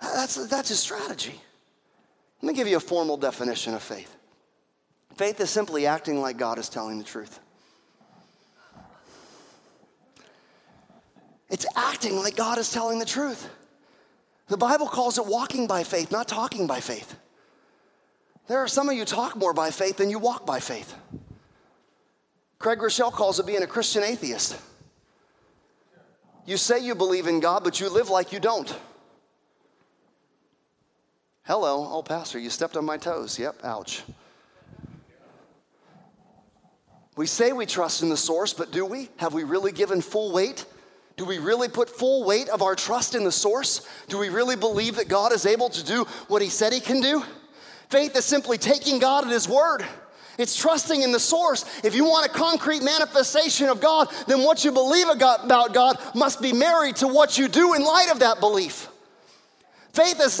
[0.00, 1.38] That's, that's a strategy.
[2.42, 4.16] Let me give you a formal definition of faith
[5.16, 7.40] faith is simply acting like God is telling the truth.
[11.50, 13.50] It's acting like God is telling the truth.
[14.48, 17.16] The Bible calls it walking by faith, not talking by faith.
[18.46, 20.94] There are some of you talk more by faith than you walk by faith.
[22.60, 24.60] Craig Groeschel calls it being a Christian atheist.
[26.44, 28.78] You say you believe in God, but you live like you don't.
[31.44, 33.38] Hello, oh, Pastor, you stepped on my toes.
[33.38, 34.02] Yep, ouch.
[37.16, 39.08] We say we trust in the source, but do we?
[39.16, 40.66] Have we really given full weight?
[41.16, 43.88] Do we really put full weight of our trust in the source?
[44.08, 47.00] Do we really believe that God is able to do what He said He can
[47.00, 47.22] do?
[47.88, 49.82] Faith is simply taking God at His word.
[50.40, 51.64] It's trusting in the source.
[51.84, 56.40] If you want a concrete manifestation of God, then what you believe about God must
[56.40, 58.88] be married to what you do in light of that belief.
[59.92, 60.38] Faith has,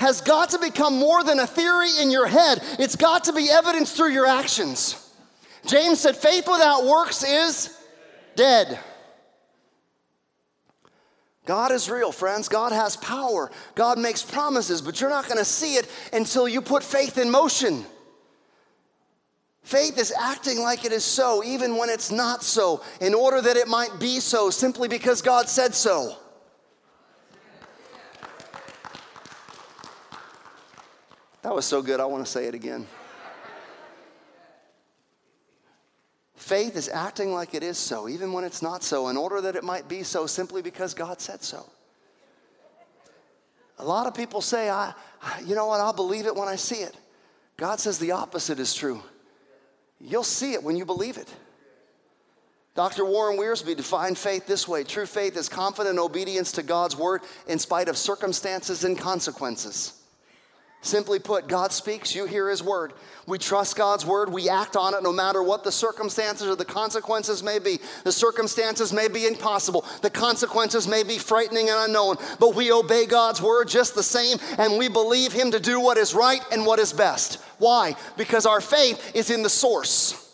[0.00, 3.48] has got to become more than a theory in your head, it's got to be
[3.50, 5.04] evidence through your actions.
[5.66, 7.76] James said, faith without works is
[8.36, 8.78] dead.
[11.46, 12.48] God is real, friends.
[12.48, 13.50] God has power.
[13.74, 17.30] God makes promises, but you're not going to see it until you put faith in
[17.30, 17.86] motion.
[19.68, 23.54] Faith is acting like it is so, even when it's not so, in order that
[23.54, 26.16] it might be so, simply because God said so.
[31.42, 32.86] That was so good, I want to say it again.
[36.36, 39.54] Faith is acting like it is so, even when it's not so, in order that
[39.54, 41.66] it might be so, simply because God said so.
[43.78, 44.94] A lot of people say, I,
[45.44, 46.96] you know what, I'll believe it when I see it.
[47.58, 49.02] God says the opposite is true.
[50.00, 51.32] You'll see it when you believe it.
[52.74, 53.04] Dr.
[53.04, 57.58] Warren Wiersbe defined faith this way true faith is confident obedience to God's word in
[57.58, 59.97] spite of circumstances and consequences.
[60.80, 62.92] Simply put, God speaks, you hear His word.
[63.26, 66.64] We trust God's word, we act on it no matter what the circumstances or the
[66.64, 67.80] consequences may be.
[68.04, 73.06] The circumstances may be impossible, the consequences may be frightening and unknown, but we obey
[73.06, 76.64] God's word just the same and we believe Him to do what is right and
[76.64, 77.42] what is best.
[77.58, 77.96] Why?
[78.16, 80.24] Because our faith is in the source.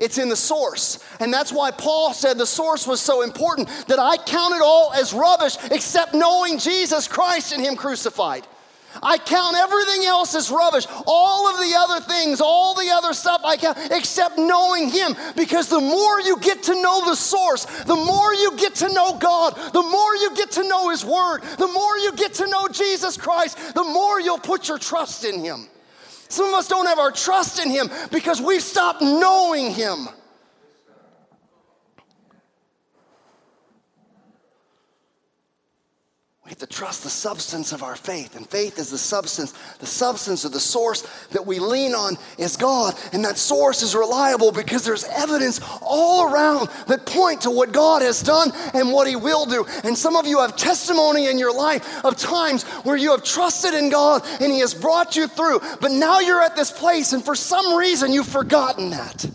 [0.00, 1.04] It's in the source.
[1.20, 4.92] And that's why Paul said the source was so important that I count it all
[4.92, 8.46] as rubbish except knowing Jesus Christ and Him crucified.
[9.02, 10.86] I count everything else as rubbish.
[11.06, 15.14] All of the other things, all the other stuff I count, except knowing Him.
[15.36, 19.16] Because the more you get to know the source, the more you get to know
[19.18, 22.68] God, the more you get to know His Word, the more you get to know
[22.68, 25.68] Jesus Christ, the more you'll put your trust in Him.
[26.28, 30.08] Some of us don't have our trust in Him because we've stopped knowing Him.
[36.48, 39.52] We have to trust the substance of our faith, and faith is the substance.
[39.80, 43.94] The substance or the source that we lean on is God, and that source is
[43.94, 49.06] reliable because there's evidence all around that point to what God has done and what
[49.06, 49.66] He will do.
[49.84, 53.74] And some of you have testimony in your life of times where you have trusted
[53.74, 57.22] in God and He has brought you through, but now you're at this place, and
[57.22, 59.30] for some reason you've forgotten that.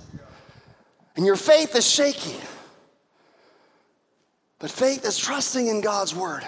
[1.16, 2.38] And your faith is shaky.
[4.58, 6.44] But faith is trusting in God's word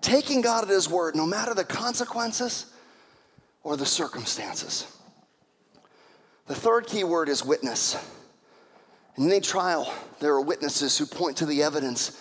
[0.00, 2.66] taking God at His word, no matter the consequences
[3.62, 4.86] or the circumstances.
[6.46, 7.96] The third key word is witness.
[9.16, 12.20] In any trial, there are witnesses who point to the evidence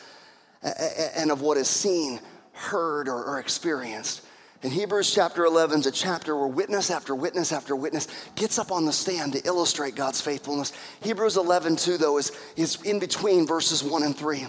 [0.64, 2.20] and of what is seen,
[2.54, 4.22] heard, or experienced.
[4.64, 8.72] In Hebrews chapter 11 is a chapter where witness after witness after witness gets up
[8.72, 10.74] on the stand to illustrate God's faithfulness.
[11.02, 14.48] Hebrews 11, 2, though, is, is in between verses 1 and 3.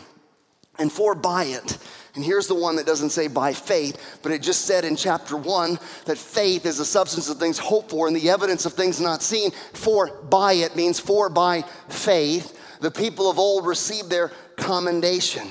[0.78, 1.78] And for by it,
[2.16, 5.36] and here's the one that doesn't say by faith, but it just said in chapter
[5.36, 9.00] one that faith is the substance of things hoped for and the evidence of things
[9.00, 9.50] not seen.
[9.74, 15.48] For by it means for by faith, the people of old received their commendation.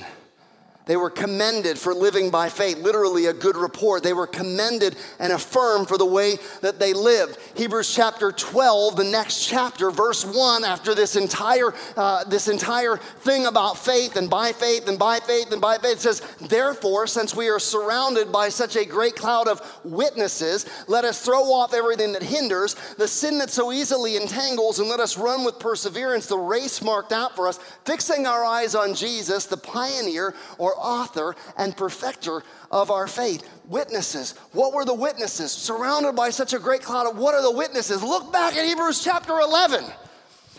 [0.86, 4.04] They were commended for living by faith, literally a good report.
[4.04, 7.38] They were commended and affirmed for the way that they lived.
[7.56, 13.46] Hebrews chapter 12, the next chapter, verse 1, after this entire, uh, this entire thing
[13.46, 17.48] about faith and by faith and by faith and by faith, says, Therefore, since we
[17.48, 22.22] are surrounded by such a great cloud of witnesses, let us throw off everything that
[22.22, 26.80] hinders, the sin that so easily entangles, and let us run with perseverance the race
[26.80, 32.42] marked out for us, fixing our eyes on Jesus, the pioneer or author and perfecter
[32.70, 33.48] of our faith.
[33.66, 34.34] Witnesses.
[34.52, 35.52] What were the witnesses?
[35.52, 38.02] Surrounded by such a great cloud of what are the witnesses?
[38.02, 39.84] Look back at Hebrews chapter 11.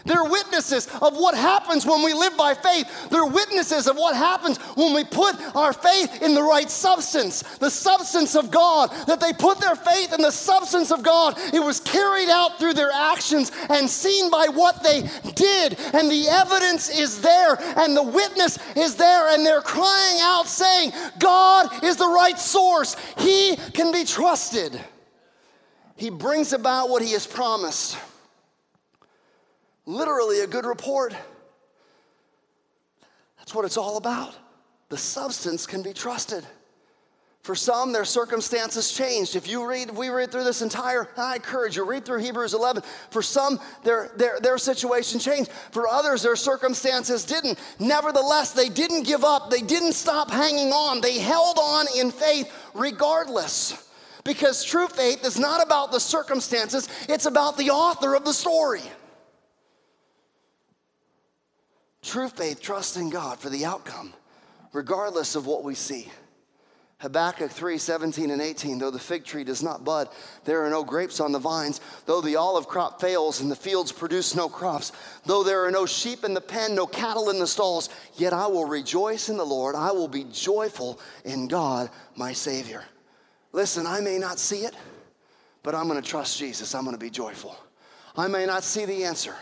[0.07, 3.09] They're witnesses of what happens when we live by faith.
[3.09, 7.69] They're witnesses of what happens when we put our faith in the right substance, the
[7.69, 8.89] substance of God.
[9.07, 11.37] That they put their faith in the substance of God.
[11.53, 15.01] It was carried out through their actions and seen by what they
[15.35, 15.77] did.
[15.93, 20.91] And the evidence is there, and the witness is there, and they're crying out saying,
[21.19, 22.95] God is the right source.
[23.17, 24.79] He can be trusted.
[25.95, 27.97] He brings about what he has promised
[29.87, 31.15] literally a good report.
[33.39, 34.37] That's what it's all about.
[34.89, 36.45] The substance can be trusted.
[37.41, 39.37] For some, their circumstances changed.
[39.37, 42.83] If you read, we read through this entire, I encourage you, read through Hebrews 11.
[43.09, 45.49] For some, their, their, their situation changed.
[45.71, 47.57] For others, their circumstances didn't.
[47.79, 49.49] Nevertheless, they didn't give up.
[49.49, 50.99] They didn't stop hanging on.
[50.99, 53.89] They held on in faith regardless.
[54.25, 58.81] Because true faith is not about the circumstances, it's about the author of the story.
[62.07, 64.13] True faith trusts in God for the outcome,
[64.71, 66.09] regardless of what we see.
[66.99, 68.79] Habakkuk 3 17 and 18.
[68.79, 70.07] Though the fig tree does not bud,
[70.45, 71.81] there are no grapes on the vines.
[72.05, 74.93] Though the olive crop fails and the fields produce no crops,
[75.25, 78.47] though there are no sheep in the pen, no cattle in the stalls, yet I
[78.47, 79.75] will rejoice in the Lord.
[79.75, 82.85] I will be joyful in God, my Savior.
[83.51, 84.75] Listen, I may not see it,
[85.61, 86.73] but I'm going to trust Jesus.
[86.73, 87.57] I'm going to be joyful.
[88.15, 89.35] I may not see the answer.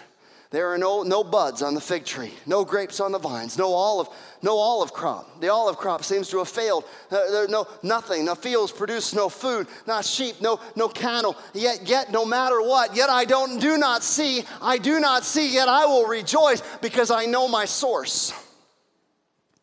[0.52, 3.74] There are no, no buds on the fig tree, no grapes on the vines, no
[3.74, 4.08] olive,
[4.42, 5.42] no olive crop.
[5.42, 6.86] The olive crop seems to have failed.
[7.12, 8.26] Uh, no, nothing.
[8.26, 11.36] The fields produce no food, not sheep, no, no cattle.
[11.54, 15.52] Yet, yet, no matter what, yet I don't, do not see, I do not see,
[15.52, 18.32] yet I will rejoice because I know my source.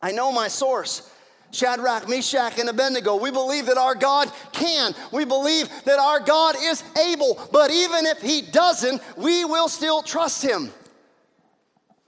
[0.01, 1.09] I know my source.
[1.53, 3.15] Shadrach, Meshach, and Abednego.
[3.15, 4.93] We believe that our God can.
[5.11, 7.39] We believe that our God is able.
[7.51, 10.71] But even if He doesn't, we will still trust Him.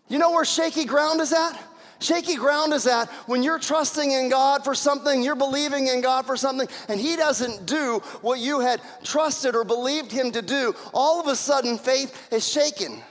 [0.07, 1.61] You know where shaky ground is at?
[1.99, 6.25] Shaky ground is at when you're trusting in God for something, you're believing in God
[6.25, 10.75] for something, and He doesn't do what you had trusted or believed Him to do.
[10.93, 13.01] All of a sudden, faith is shaken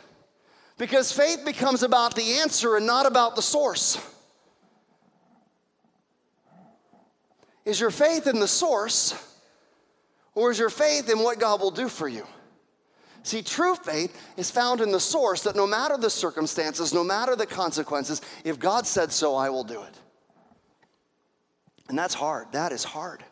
[0.79, 3.99] because faith becomes about the answer and not about the source.
[7.65, 9.15] Is your faith in the source,
[10.35, 12.27] or is your faith in what God will do for you?
[13.23, 17.35] See, true faith is found in the source that no matter the circumstances, no matter
[17.35, 19.95] the consequences, if God said so, I will do it.
[21.89, 22.53] And that's hard.
[22.53, 23.25] That is hard.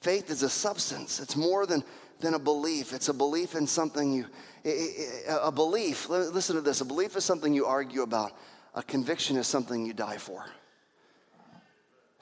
[0.00, 1.82] Faith is a substance, it's more than,
[2.20, 2.92] than a belief.
[2.92, 4.26] It's a belief in something you,
[5.28, 8.32] a belief, listen to this a belief is something you argue about,
[8.74, 10.46] a conviction is something you die for.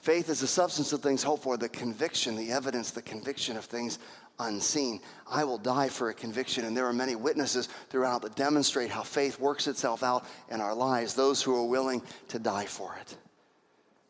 [0.07, 3.65] Faith is the substance of things hoped for, the conviction, the evidence, the conviction of
[3.65, 3.99] things
[4.39, 5.01] unseen.
[5.29, 9.03] I will die for a conviction, and there are many witnesses throughout that demonstrate how
[9.03, 13.17] faith works itself out in our lives, those who are willing to die for it.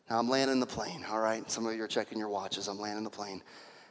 [0.08, 1.50] Now, I'm landing the plane, all right?
[1.50, 2.68] Some of you are checking your watches.
[2.68, 3.42] I'm landing the plane.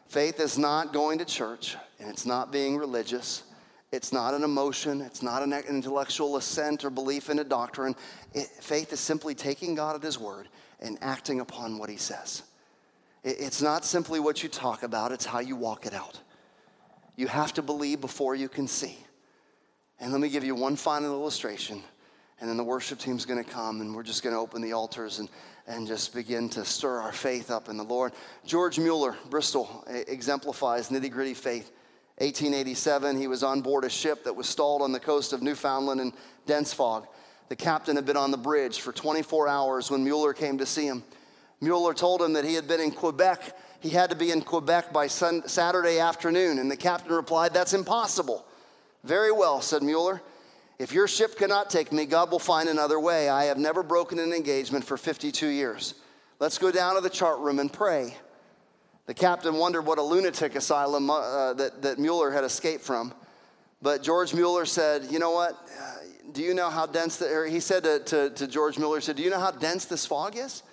[0.05, 3.43] Faith is not going to church, and it's not being religious.
[3.91, 5.01] It's not an emotion.
[5.01, 7.97] It's not an intellectual assent or belief in a doctrine.
[8.33, 10.47] It, faith is simply taking God at His word
[10.79, 12.43] and acting upon what he says.
[13.23, 16.19] It's not simply what you talk about, it's how you walk it out.
[17.15, 18.97] You have to believe before you can see.
[19.99, 21.81] And let me give you one final illustration,
[22.39, 25.27] and then the worship team's gonna come, and we're just gonna open the altars and,
[25.65, 28.13] and just begin to stir our faith up in the Lord.
[28.45, 31.71] George Mueller, Bristol, exemplifies nitty gritty faith.
[32.19, 36.01] 1887, he was on board a ship that was stalled on the coast of Newfoundland
[36.01, 36.13] in
[36.47, 37.07] dense fog.
[37.49, 40.85] The captain had been on the bridge for 24 hours when Mueller came to see
[40.85, 41.03] him.
[41.61, 43.57] Mueller told him that he had been in Quebec.
[43.79, 46.59] He had to be in Quebec by sun- Saturday afternoon.
[46.59, 48.45] And the captain replied, That's impossible.
[49.03, 50.21] Very well, said Mueller.
[50.79, 53.29] If your ship cannot take me, God will find another way.
[53.29, 55.95] I have never broken an engagement for 52 years.
[56.39, 58.15] Let's go down to the chart room and pray.
[59.07, 63.13] The captain wondered what a lunatic asylum uh, that, that Mueller had escaped from.
[63.81, 65.57] But George Mueller said, You know what?
[66.31, 69.23] Do you know how dense the, he said to, to, to George Mueller, said, do
[69.23, 70.63] you know how dense this fog is?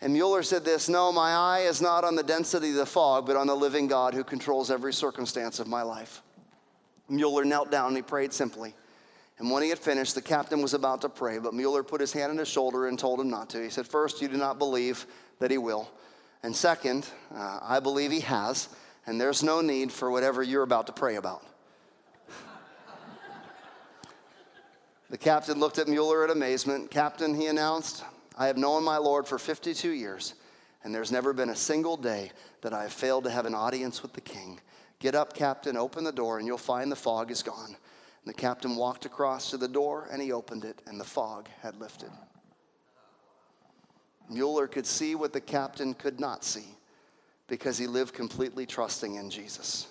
[0.00, 3.26] And Mueller said this, no, my eye is not on the density of the fog,
[3.26, 6.22] but on the living God who controls every circumstance of my life.
[7.08, 8.74] Mueller knelt down and he prayed simply.
[9.38, 12.12] And when he had finished, the captain was about to pray, but Mueller put his
[12.12, 13.62] hand on his shoulder and told him not to.
[13.62, 15.06] He said, First, you do not believe
[15.38, 15.90] that he will.
[16.42, 18.68] And second, uh, I believe he has,
[19.06, 21.44] and there's no need for whatever you're about to pray about.
[25.12, 26.90] The captain looked at Mueller in amazement.
[26.90, 28.02] Captain, he announced,
[28.38, 30.32] I have known my Lord for 52 years,
[30.82, 32.32] and there's never been a single day
[32.62, 34.58] that I have failed to have an audience with the king.
[35.00, 37.66] Get up, Captain, open the door, and you'll find the fog is gone.
[37.66, 37.76] And
[38.24, 41.78] the captain walked across to the door, and he opened it, and the fog had
[41.78, 42.10] lifted.
[44.30, 46.78] Mueller could see what the captain could not see
[47.48, 49.88] because he lived completely trusting in Jesus.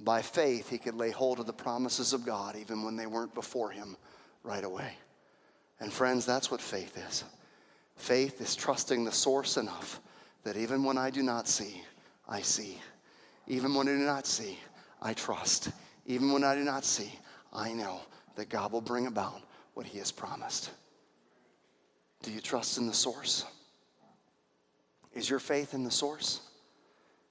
[0.00, 3.32] By faith, he could lay hold of the promises of God even when they weren't
[3.32, 3.96] before him
[4.44, 4.92] right away.
[5.80, 7.24] And friends, that's what faith is.
[7.96, 10.00] Faith is trusting the source enough
[10.44, 11.82] that even when I do not see,
[12.28, 12.78] I see.
[13.46, 14.58] Even when I do not see,
[15.02, 15.70] I trust.
[16.06, 17.12] Even when I do not see,
[17.52, 18.00] I know
[18.36, 19.40] that God will bring about
[19.74, 20.70] what He has promised.
[22.22, 23.44] Do you trust in the source?
[25.14, 26.40] Is your faith in the source?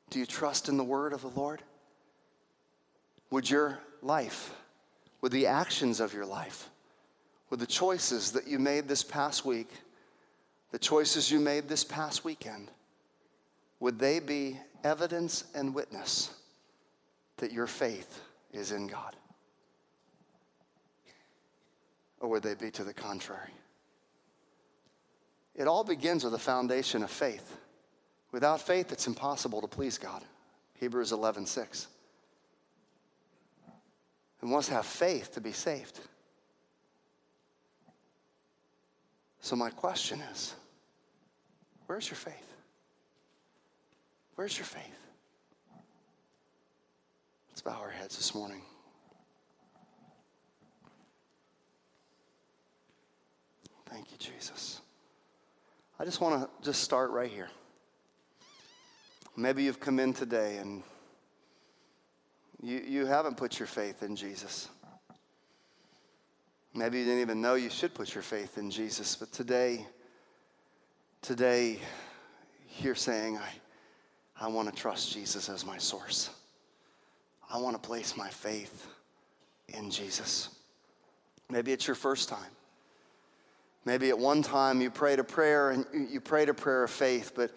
[0.10, 1.62] Do you trust in the word of the Lord?
[3.32, 4.54] Would your life,
[5.22, 6.70] would the actions of your life,
[7.54, 9.70] with the choices that you made this past week,
[10.72, 12.72] the choices you made this past weekend,
[13.80, 16.34] would they be evidence and witness
[17.38, 18.22] that your faith
[18.54, 19.16] is in God?
[22.20, 23.52] Or would they be to the contrary?
[25.54, 27.56] It all begins with a foundation of faith.
[28.32, 30.24] Without faith, it's impossible to please God.
[30.80, 31.88] Hebrews 11 6.
[34.42, 36.00] We must have faith to be saved.
[39.44, 40.56] So, my question is
[41.88, 42.54] where's your faith?
[44.36, 44.82] Where's your faith?
[47.50, 48.62] Let's bow our heads this morning.
[53.88, 54.80] Thank you, Jesus.
[56.00, 57.50] I just want to just start right here.
[59.36, 60.84] Maybe you've come in today and
[62.62, 64.70] you, you haven't put your faith in Jesus.
[66.76, 69.86] Maybe you didn't even know you should put your faith in Jesus, but today,
[71.22, 71.80] today,
[72.80, 76.32] you're saying, I, I want to trust Jesus as my source.
[77.52, 78.88] I want to place my faith
[79.68, 80.50] in Jesus.
[81.50, 82.50] Maybe it's your first time.
[83.86, 87.34] Maybe at one time you prayed a prayer and you prayed a prayer of faith,
[87.36, 87.52] but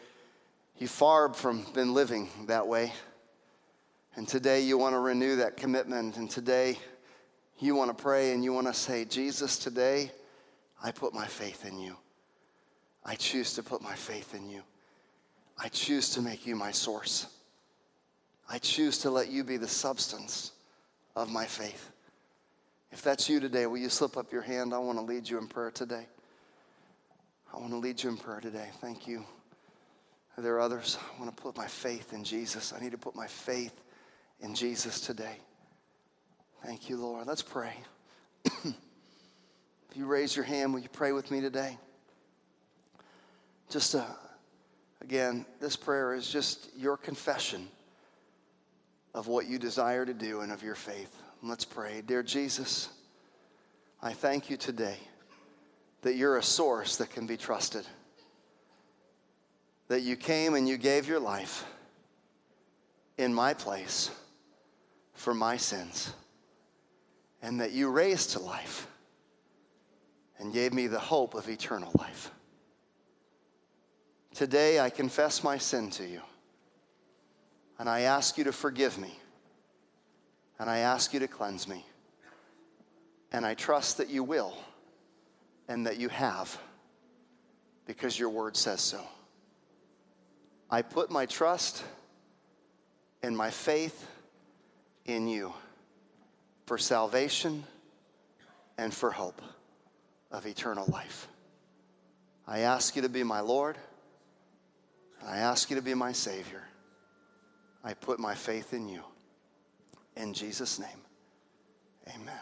[0.77, 2.93] you far from been living that way.
[4.17, 6.17] And today you want to renew that commitment.
[6.17, 6.79] And today
[7.59, 10.11] you want to pray and you want to say, Jesus, today
[10.83, 11.97] I put my faith in you.
[13.05, 14.63] I choose to put my faith in you.
[15.59, 17.27] I choose to make you my source.
[18.49, 20.53] I choose to let you be the substance
[21.15, 21.91] of my faith.
[22.93, 24.75] If that's you today, will you slip up your hand?
[24.75, 26.07] I want to lead you in prayer today.
[27.53, 28.69] I want to lead you in prayer today.
[28.81, 29.25] Thank you.
[30.37, 30.99] Are there others?
[31.01, 32.73] I want to put my faith in Jesus.
[32.77, 33.81] I need to put my faith
[34.41, 35.39] in Jesus today.
[36.67, 37.29] Thank you, Lord.
[37.29, 37.75] Let's pray.
[38.45, 38.75] if
[39.95, 41.79] you raise your hand, will you pray with me today?
[43.71, 44.03] Just uh,
[45.01, 47.69] again, this prayer is just your confession
[49.15, 51.23] of what you desire to do and of your faith.
[51.41, 52.03] Let's pray.
[52.05, 52.89] Dear Jesus,
[54.03, 54.97] I thank you today
[56.03, 57.87] that you're a source that can be trusted.
[59.87, 61.65] That you came and you gave your life
[63.19, 64.11] in my place
[65.15, 66.13] for my sins.
[67.43, 68.87] And that you raised to life
[70.39, 72.31] and gave me the hope of eternal life.
[74.35, 76.21] Today I confess my sin to you.
[77.79, 79.19] And I ask you to forgive me.
[80.59, 81.85] And I ask you to cleanse me.
[83.33, 84.57] And I trust that you will
[85.69, 86.59] and that you have
[87.87, 89.01] because your word says so.
[90.71, 91.85] I put my trust
[93.23, 94.07] and my faith
[95.05, 95.53] in you
[96.67, 97.65] for salvation
[98.77, 99.41] and for hope
[100.31, 101.29] of eternal life.
[102.47, 103.77] I ask you to be my Lord,
[105.27, 106.63] I ask you to be my Savior.
[107.83, 109.03] I put my faith in you.
[110.17, 111.01] In Jesus' name,
[112.09, 112.35] amen.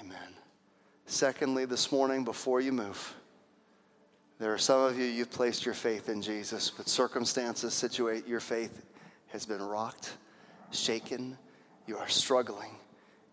[0.00, 0.34] Amen.
[1.06, 3.14] Secondly, this morning, before you move,
[4.38, 8.40] there are some of you, you've placed your faith in Jesus, but circumstances situate your
[8.40, 8.84] faith
[9.28, 10.12] has been rocked,
[10.70, 11.36] shaken.
[11.86, 12.70] You are struggling.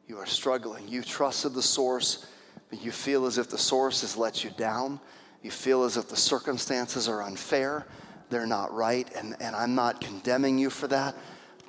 [0.09, 0.87] You are struggling.
[0.87, 2.25] You trusted the source,
[2.71, 4.99] but you feel as if the source has let you down.
[5.43, 7.85] You feel as if the circumstances are unfair,
[8.31, 11.15] they're not right, and, and I'm not condemning you for that.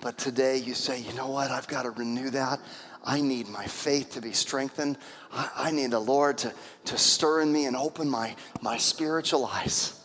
[0.00, 1.50] But today you say, you know what?
[1.50, 2.60] I've got to renew that.
[3.04, 4.96] I need my faith to be strengthened.
[5.30, 6.54] I, I need the Lord to,
[6.86, 10.02] to stir in me and open my, my spiritual eyes.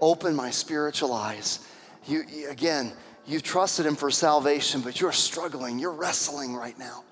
[0.00, 1.66] Open my spiritual eyes.
[2.06, 2.92] You, again,
[3.24, 5.78] you trusted Him for salvation, but you're struggling.
[5.78, 7.04] You're wrestling right now.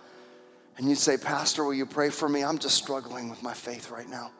[0.76, 2.44] And you'd say, Pastor, will you pray for me?
[2.44, 4.30] I'm just struggling with my faith right now.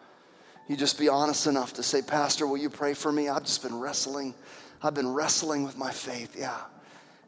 [0.68, 3.28] You just be honest enough to say, Pastor, will you pray for me?
[3.28, 4.34] I've just been wrestling.
[4.82, 6.36] I've been wrestling with my faith.
[6.38, 6.58] Yeah.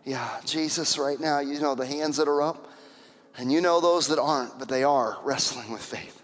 [0.05, 0.29] Yeah.
[0.45, 2.69] Jesus, right now, you know the hands that are up.
[3.39, 6.21] And you know those that aren't, but they are wrestling with faith.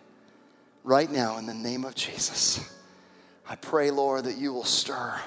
[0.82, 2.76] Right now, in the name of Jesus,
[3.49, 5.18] I pray, Lord, that you will stir.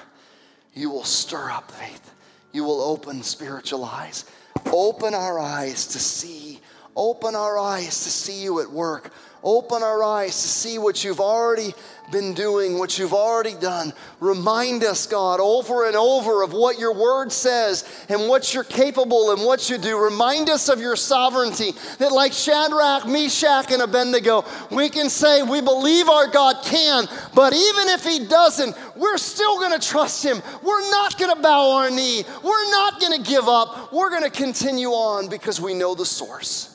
[0.74, 2.14] You will stir up faith.
[2.52, 4.26] You will open spiritual eyes.
[4.66, 6.57] Open our eyes to see.
[6.96, 9.12] Open our eyes to see you at work.
[9.44, 11.72] Open our eyes to see what you've already
[12.10, 13.92] been doing, what you've already done.
[14.18, 19.30] Remind us, God, over and over of what your word says and what you're capable
[19.30, 19.96] and what you do.
[19.96, 25.60] Remind us of your sovereignty, that like Shadrach, Meshach, and Abednego, we can say we
[25.60, 30.42] believe our God can, but even if he doesn't, we're still going to trust him.
[30.64, 32.24] We're not going to bow our knee.
[32.42, 33.92] We're not going to give up.
[33.92, 36.74] We're going to continue on because we know the source.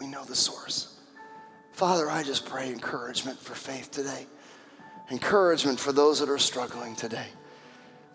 [0.00, 0.94] We know the source.
[1.72, 4.26] Father, I just pray encouragement for faith today,
[5.10, 7.26] encouragement for those that are struggling today,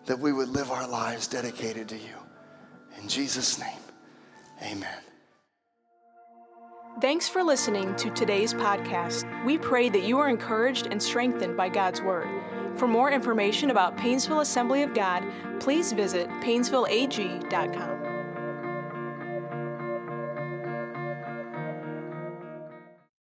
[0.06, 2.16] that we would live our lives dedicated to you.
[3.00, 3.78] In Jesus' name,
[4.62, 4.98] amen.
[7.00, 9.24] Thanks for listening to today's podcast.
[9.44, 12.28] We pray that you are encouraged and strengthened by God's Word.
[12.76, 15.24] For more information about Painesville Assembly of God,
[15.60, 17.99] please visit painesvilleag.com.